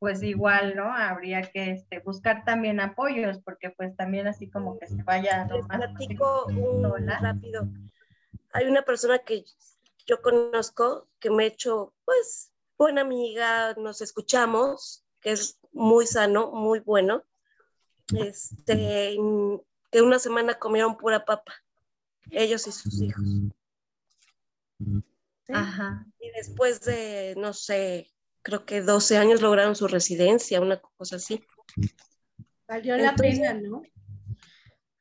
pues 0.00 0.22
igual, 0.22 0.74
¿no? 0.76 0.90
Habría 0.92 1.42
que 1.42 1.72
este, 1.72 2.00
buscar 2.00 2.42
también 2.44 2.80
apoyos, 2.80 3.38
porque 3.44 3.68
pues 3.70 3.94
también 3.96 4.26
así 4.26 4.48
como 4.48 4.78
que 4.78 4.86
se 4.86 5.02
vaya 5.02 5.44
Les 5.44 5.62
nomás 5.68 5.78
platico 5.78 6.46
un 6.46 7.06
rápido. 7.06 7.68
Hay 8.52 8.66
una 8.66 8.82
persona 8.82 9.18
que 9.18 9.44
yo 10.06 10.22
conozco 10.22 11.06
que 11.20 11.30
me 11.30 11.44
ha 11.44 11.48
hecho, 11.48 11.92
pues, 12.06 12.50
buena 12.78 13.02
amiga, 13.02 13.74
nos 13.74 14.00
escuchamos, 14.00 15.04
que 15.20 15.32
es 15.32 15.58
muy 15.72 16.06
sano, 16.06 16.50
muy 16.50 16.80
bueno. 16.80 17.22
Este, 18.16 19.18
que 19.92 20.02
una 20.02 20.18
semana 20.18 20.54
comieron 20.54 20.96
pura 20.96 21.26
papa, 21.26 21.52
ellos 22.30 22.66
y 22.66 22.72
sus 22.72 23.02
hijos. 23.02 23.22
Sí. 24.78 25.02
Ajá. 25.52 26.06
Y 26.18 26.30
después 26.30 26.80
de, 26.80 27.34
no 27.36 27.52
sé, 27.52 28.10
creo 28.42 28.64
que 28.64 28.80
12 28.82 29.16
años 29.18 29.42
lograron 29.42 29.76
su 29.76 29.86
residencia, 29.88 30.60
una 30.60 30.80
cosa 30.80 31.16
así. 31.16 31.44
Valió 32.68 32.96
la 32.96 33.14
pena, 33.16 33.54
¿no? 33.54 33.82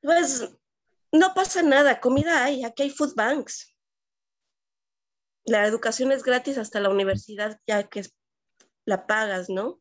Pues 0.01 0.49
no 1.11 1.33
pasa 1.33 1.61
nada, 1.63 1.99
comida 1.99 2.43
hay, 2.43 2.63
aquí 2.63 2.83
hay 2.83 2.89
food 2.89 3.15
banks. 3.15 3.75
La 5.45 5.65
educación 5.65 6.11
es 6.11 6.23
gratis 6.23 6.57
hasta 6.57 6.79
la 6.79 6.89
universidad, 6.89 7.59
ya 7.65 7.83
que 7.89 8.01
es- 8.01 8.15
la 8.85 9.07
pagas, 9.07 9.49
¿no? 9.49 9.79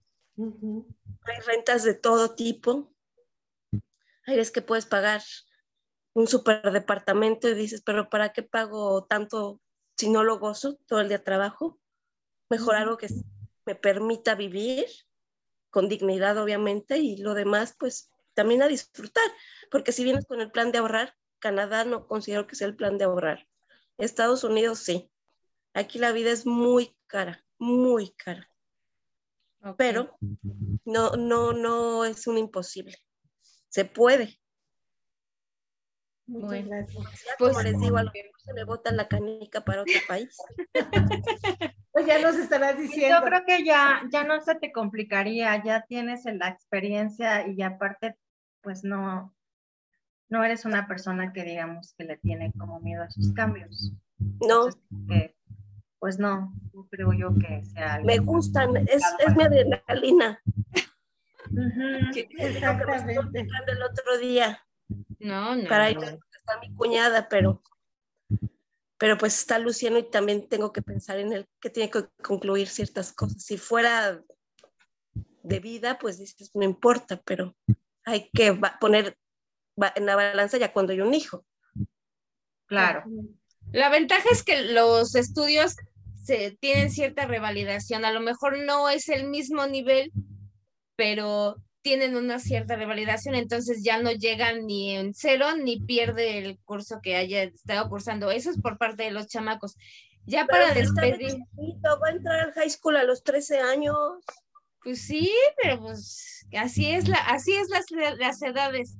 Hay 1.24 1.40
rentas 1.46 1.82
de 1.84 1.94
todo 1.94 2.34
tipo. 2.34 2.94
Hay 4.26 4.36
veces 4.36 4.50
que 4.52 4.62
puedes 4.62 4.86
pagar 4.86 5.22
un 6.14 6.26
superdepartamento 6.26 7.48
y 7.48 7.54
dices, 7.54 7.82
pero 7.84 8.08
¿para 8.08 8.32
qué 8.32 8.42
pago 8.42 9.04
tanto 9.06 9.60
si 9.96 10.10
no 10.10 10.24
lo 10.24 10.38
gozo 10.38 10.78
todo 10.86 11.00
el 11.00 11.08
día 11.08 11.22
trabajo? 11.24 11.78
Mejor 12.50 12.76
algo 12.76 12.96
que 12.96 13.08
me 13.68 13.74
permita 13.74 14.34
vivir 14.34 14.86
con 15.68 15.90
dignidad, 15.90 16.38
obviamente, 16.38 16.96
y 16.96 17.18
lo 17.18 17.34
demás, 17.34 17.76
pues 17.78 18.10
también 18.32 18.62
a 18.62 18.66
disfrutar, 18.66 19.30
porque 19.70 19.92
si 19.92 20.04
vienes 20.04 20.24
con 20.24 20.40
el 20.40 20.50
plan 20.50 20.72
de 20.72 20.78
ahorrar, 20.78 21.14
Canadá 21.38 21.84
no 21.84 22.06
considero 22.06 22.46
que 22.46 22.56
sea 22.56 22.66
el 22.66 22.76
plan 22.76 22.96
de 22.96 23.04
ahorrar. 23.04 23.46
Estados 23.98 24.42
Unidos 24.42 24.78
sí. 24.78 25.12
Aquí 25.74 25.98
la 25.98 26.12
vida 26.12 26.30
es 26.30 26.46
muy 26.46 26.96
cara, 27.08 27.44
muy 27.58 28.12
cara. 28.12 28.50
Pero 29.76 30.16
no, 30.86 31.10
no, 31.16 31.52
no 31.52 32.06
es 32.06 32.26
un 32.26 32.38
imposible. 32.38 32.96
Se 33.68 33.84
puede. 33.84 34.40
Muchas 36.26 36.64
gracias. 36.64 37.06
Pues, 37.38 37.52
como 37.52 37.62
les 37.62 37.78
digo, 37.78 37.98
a 37.98 38.04
lo 38.04 38.12
mejor 38.12 38.40
se 38.42 38.54
me 38.54 38.64
bota 38.64 38.92
la 38.92 39.08
canica 39.08 39.62
para 39.62 39.82
otro 39.82 40.00
país. 40.08 40.34
pues 41.92 42.06
ya 42.06 42.20
nos 42.20 42.36
estarás 42.36 42.78
diciendo. 42.78 43.18
Yo 43.20 43.26
creo 43.26 43.44
que 43.46 43.64
ya, 43.64 44.02
ya 44.10 44.24
no 44.24 44.40
se 44.40 44.54
te 44.54 44.72
complicaría, 44.72 45.62
ya 45.62 45.82
tienes 45.82 46.24
la 46.24 46.48
experiencia 46.48 47.46
y 47.48 47.62
aparte, 47.62 48.16
pues 48.62 48.84
no, 48.84 49.34
no 50.28 50.44
eres 50.44 50.64
una 50.64 50.86
persona 50.86 51.32
que 51.32 51.44
digamos 51.44 51.94
que 51.96 52.04
le 52.04 52.16
tiene 52.18 52.52
como 52.58 52.80
miedo 52.80 53.02
a 53.02 53.10
sus 53.10 53.32
cambios. 53.32 53.92
No. 54.18 54.68
pues 55.98 56.18
no, 56.18 56.52
no 56.72 56.86
creo 56.90 57.12
yo 57.12 57.34
que 57.34 57.64
sea. 57.64 58.00
Me 58.04 58.18
gustan, 58.18 58.76
es, 58.76 59.02
es 59.26 59.36
mi 59.36 59.44
adrenalina. 59.44 60.40
Exactamente. 62.36 63.46
el 63.66 63.82
otro 63.82 64.18
día. 64.18 64.60
No, 65.18 65.56
no. 65.56 65.68
Para 65.68 65.90
ir 65.90 65.98
a 65.98 66.10
está 66.10 66.58
mi 66.60 66.74
cuñada, 66.74 67.28
pero, 67.28 67.62
pero 68.98 69.16
pues 69.16 69.38
está 69.38 69.58
Luciano 69.58 69.98
y 69.98 70.10
también 70.10 70.48
tengo 70.48 70.72
que 70.72 70.82
pensar 70.82 71.18
en 71.18 71.32
él 71.32 71.46
que 71.60 71.70
tiene 71.70 71.88
que 71.90 72.06
concluir 72.22 72.68
ciertas 72.68 73.12
cosas. 73.12 73.44
Si 73.44 73.56
fuera 73.56 74.20
de 75.42 75.60
vida, 75.60 75.98
pues 75.98 76.18
dices, 76.18 76.50
no 76.54 76.64
importa, 76.64 77.20
pero 77.24 77.56
hay 78.04 78.28
que 78.30 78.58
poner 78.80 79.16
en 79.94 80.06
la 80.06 80.16
balanza 80.16 80.58
ya 80.58 80.72
cuando 80.72 80.92
hay 80.92 81.00
un 81.00 81.14
hijo. 81.14 81.46
Claro. 82.66 83.04
La 83.72 83.88
ventaja 83.88 84.28
es 84.32 84.42
que 84.42 84.62
los 84.62 85.14
estudios 85.14 85.76
se, 86.24 86.58
tienen 86.60 86.90
cierta 86.90 87.26
revalidación. 87.26 88.04
A 88.04 88.12
lo 88.12 88.20
mejor 88.20 88.58
no 88.58 88.88
es 88.88 89.08
el 89.08 89.28
mismo 89.28 89.66
nivel, 89.66 90.12
pero 90.96 91.56
tienen 91.82 92.16
una 92.16 92.38
cierta 92.38 92.76
revalidación, 92.76 93.34
entonces 93.34 93.82
ya 93.82 94.00
no 94.02 94.10
llegan 94.10 94.66
ni 94.66 94.96
en 94.96 95.14
cero 95.14 95.46
ni 95.56 95.80
pierde 95.80 96.38
el 96.38 96.58
curso 96.64 97.00
que 97.02 97.16
haya 97.16 97.44
estado 97.44 97.88
cursando. 97.88 98.30
Eso 98.30 98.50
es 98.50 98.60
por 98.60 98.78
parte 98.78 99.04
de 99.04 99.10
los 99.10 99.28
chamacos. 99.28 99.76
Ya 100.26 100.44
para 100.44 100.74
despedir. 100.74 101.38
va 101.56 102.08
a 102.08 102.10
entrar 102.10 102.40
al 102.40 102.52
high 102.52 102.70
school 102.70 102.96
a 102.96 103.04
los 103.04 103.22
13 103.22 103.60
años. 103.60 103.96
Pues 104.82 105.00
sí, 105.00 105.32
pero 105.62 105.80
pues 105.80 106.46
así 106.56 106.90
es 106.90 107.08
la, 107.08 107.16
así 107.16 107.54
es 107.54 107.68
las, 107.70 107.86
las 108.18 108.42
edades. 108.42 108.96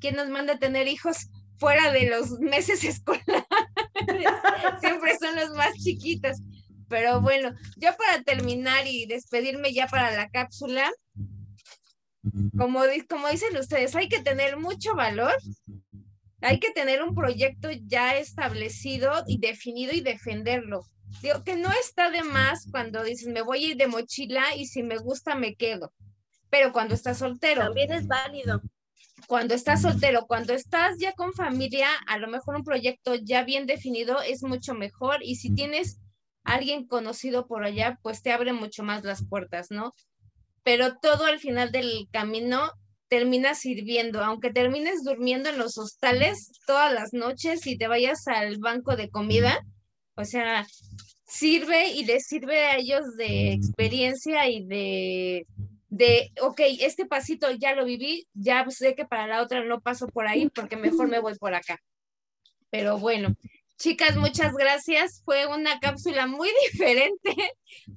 ¿Quién 0.00 0.16
nos 0.16 0.28
manda 0.28 0.54
a 0.54 0.58
tener 0.58 0.86
hijos 0.88 1.28
fuera 1.56 1.92
de 1.92 2.10
los 2.10 2.32
meses 2.40 2.84
escolares? 2.84 3.44
Siempre 4.80 5.16
son 5.18 5.36
los 5.36 5.50
más 5.50 5.74
chiquitos. 5.82 6.38
Pero 6.88 7.20
bueno, 7.20 7.54
ya 7.76 7.96
para 7.96 8.22
terminar 8.22 8.86
y 8.86 9.06
despedirme 9.06 9.72
ya 9.72 9.86
para 9.88 10.12
la 10.12 10.28
cápsula, 10.28 10.90
como, 12.56 12.80
como 13.08 13.28
dicen 13.28 13.56
ustedes, 13.56 13.94
hay 13.94 14.08
que 14.08 14.22
tener 14.22 14.56
mucho 14.56 14.94
valor, 14.94 15.36
hay 16.40 16.58
que 16.58 16.70
tener 16.70 17.02
un 17.02 17.14
proyecto 17.14 17.68
ya 17.86 18.16
establecido 18.16 19.24
y 19.26 19.38
definido 19.38 19.92
y 19.92 20.00
defenderlo. 20.00 20.84
Digo 21.22 21.42
que 21.44 21.56
no 21.56 21.70
está 21.80 22.10
de 22.10 22.22
más 22.22 22.68
cuando 22.70 23.02
dices, 23.02 23.28
me 23.28 23.42
voy 23.42 23.64
a 23.64 23.68
ir 23.68 23.76
de 23.76 23.86
mochila 23.86 24.54
y 24.56 24.66
si 24.66 24.82
me 24.82 24.98
gusta 24.98 25.34
me 25.34 25.54
quedo. 25.54 25.92
Pero 26.50 26.72
cuando 26.72 26.94
estás 26.94 27.18
soltero. 27.18 27.62
También 27.62 27.92
es 27.92 28.06
válido. 28.06 28.60
Cuando 29.26 29.54
estás 29.54 29.82
soltero, 29.82 30.26
cuando 30.26 30.52
estás 30.52 30.98
ya 30.98 31.12
con 31.12 31.32
familia, 31.32 31.88
a 32.06 32.18
lo 32.18 32.28
mejor 32.28 32.56
un 32.56 32.64
proyecto 32.64 33.14
ya 33.14 33.42
bien 33.44 33.66
definido 33.66 34.20
es 34.20 34.42
mucho 34.42 34.74
mejor. 34.74 35.22
Y 35.22 35.36
si 35.36 35.54
tienes 35.54 35.98
alguien 36.44 36.86
conocido 36.86 37.46
por 37.46 37.64
allá, 37.64 37.98
pues 38.02 38.22
te 38.22 38.32
abre 38.32 38.52
mucho 38.52 38.82
más 38.82 39.02
las 39.04 39.26
puertas, 39.26 39.70
¿no? 39.70 39.94
Pero 40.66 40.96
todo 40.96 41.26
al 41.26 41.38
final 41.38 41.70
del 41.70 42.08
camino 42.10 42.72
termina 43.06 43.54
sirviendo, 43.54 44.24
aunque 44.24 44.52
termines 44.52 45.04
durmiendo 45.04 45.48
en 45.48 45.58
los 45.58 45.78
hostales 45.78 46.50
todas 46.66 46.92
las 46.92 47.12
noches 47.12 47.64
y 47.68 47.78
te 47.78 47.86
vayas 47.86 48.26
al 48.26 48.58
banco 48.58 48.96
de 48.96 49.08
comida, 49.08 49.60
o 50.16 50.24
sea, 50.24 50.66
sirve 51.24 51.92
y 51.92 52.04
les 52.04 52.26
sirve 52.26 52.66
a 52.66 52.78
ellos 52.78 53.14
de 53.16 53.52
experiencia 53.52 54.48
y 54.48 54.66
de, 54.66 55.46
de, 55.88 56.32
ok, 56.42 56.60
este 56.80 57.06
pasito 57.06 57.48
ya 57.52 57.76
lo 57.76 57.84
viví, 57.84 58.26
ya 58.34 58.68
sé 58.68 58.96
que 58.96 59.04
para 59.04 59.28
la 59.28 59.42
otra 59.42 59.64
no 59.64 59.80
paso 59.80 60.08
por 60.08 60.26
ahí 60.26 60.50
porque 60.52 60.76
mejor 60.76 61.06
me 61.06 61.20
voy 61.20 61.36
por 61.36 61.54
acá. 61.54 61.78
Pero 62.70 62.98
bueno, 62.98 63.36
Chicas, 63.78 64.16
muchas 64.16 64.54
gracias. 64.54 65.22
Fue 65.24 65.46
una 65.46 65.78
cápsula 65.80 66.26
muy 66.26 66.48
diferente, 66.72 67.34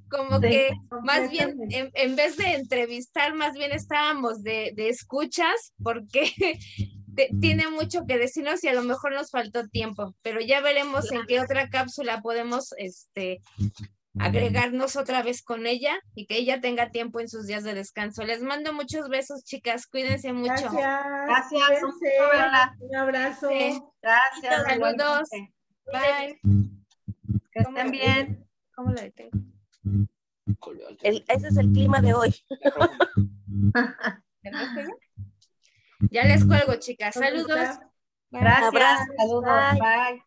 como 0.08 0.40
que 0.40 0.70
más 1.02 1.30
bien 1.30 1.56
en, 1.70 2.16
vez 2.16 2.36
de 2.36 2.54
entrevistar, 2.54 3.34
más 3.34 3.54
bien 3.54 3.72
estábamos 3.72 4.42
de, 4.42 4.74
escuchas, 4.76 5.72
porque 5.82 6.32
tiene 7.40 7.68
mucho 7.70 8.04
que 8.06 8.18
decirnos 8.18 8.62
y 8.64 8.68
a 8.68 8.74
lo 8.74 8.82
mejor 8.82 9.12
nos 9.12 9.30
faltó 9.30 9.66
tiempo, 9.68 10.14
pero 10.22 10.40
ya 10.40 10.60
veremos 10.60 11.10
en 11.12 11.24
qué 11.26 11.40
otra 11.40 11.70
cápsula 11.70 12.20
podemos 12.20 12.74
este, 12.76 13.40
agregarnos 14.18 14.96
otra 14.96 15.22
vez 15.22 15.42
con 15.42 15.66
ella 15.66 15.98
y 16.14 16.26
que 16.26 16.36
ella 16.36 16.60
tenga 16.60 16.90
tiempo 16.90 17.20
en 17.20 17.28
sus 17.28 17.46
días 17.46 17.64
de 17.64 17.74
descanso. 17.74 18.22
Les 18.24 18.42
mando 18.42 18.74
muchos 18.74 19.08
besos, 19.08 19.44
chicas. 19.44 19.86
Cuídense 19.86 20.32
mucho. 20.32 20.52
Gracias. 20.52 20.82
Gracias. 21.26 21.82
Un 22.80 22.96
abrazo. 22.96 23.48
Gracias. 24.02 24.64
Saludos. 24.66 25.28
Bye. 25.92 26.40
Que 27.52 27.60
estén 27.60 27.90
bien. 27.90 28.46
¿Cómo 28.74 28.90
lo 28.92 29.00
detengo? 29.00 29.38
ese 31.02 31.48
es 31.48 31.56
el 31.56 31.70
clima 31.72 32.00
de 32.00 32.14
hoy. 32.14 32.34
ya 36.10 36.24
les 36.24 36.44
cuelgo, 36.44 36.74
chicas. 36.76 37.14
Saludos. 37.14 37.78
Gracias. 38.30 39.06
Saludos. 39.16 39.78
Bye. 39.78 40.22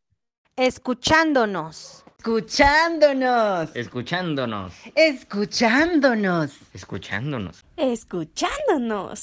Escuchándonos. 0.56 2.04
Escuchándonos. 2.20 3.76
Escuchándonos. 3.76 4.74
Escuchándonos. 4.96 6.58
Escuchándonos. 6.74 7.66
Escuchándonos. 7.76 9.20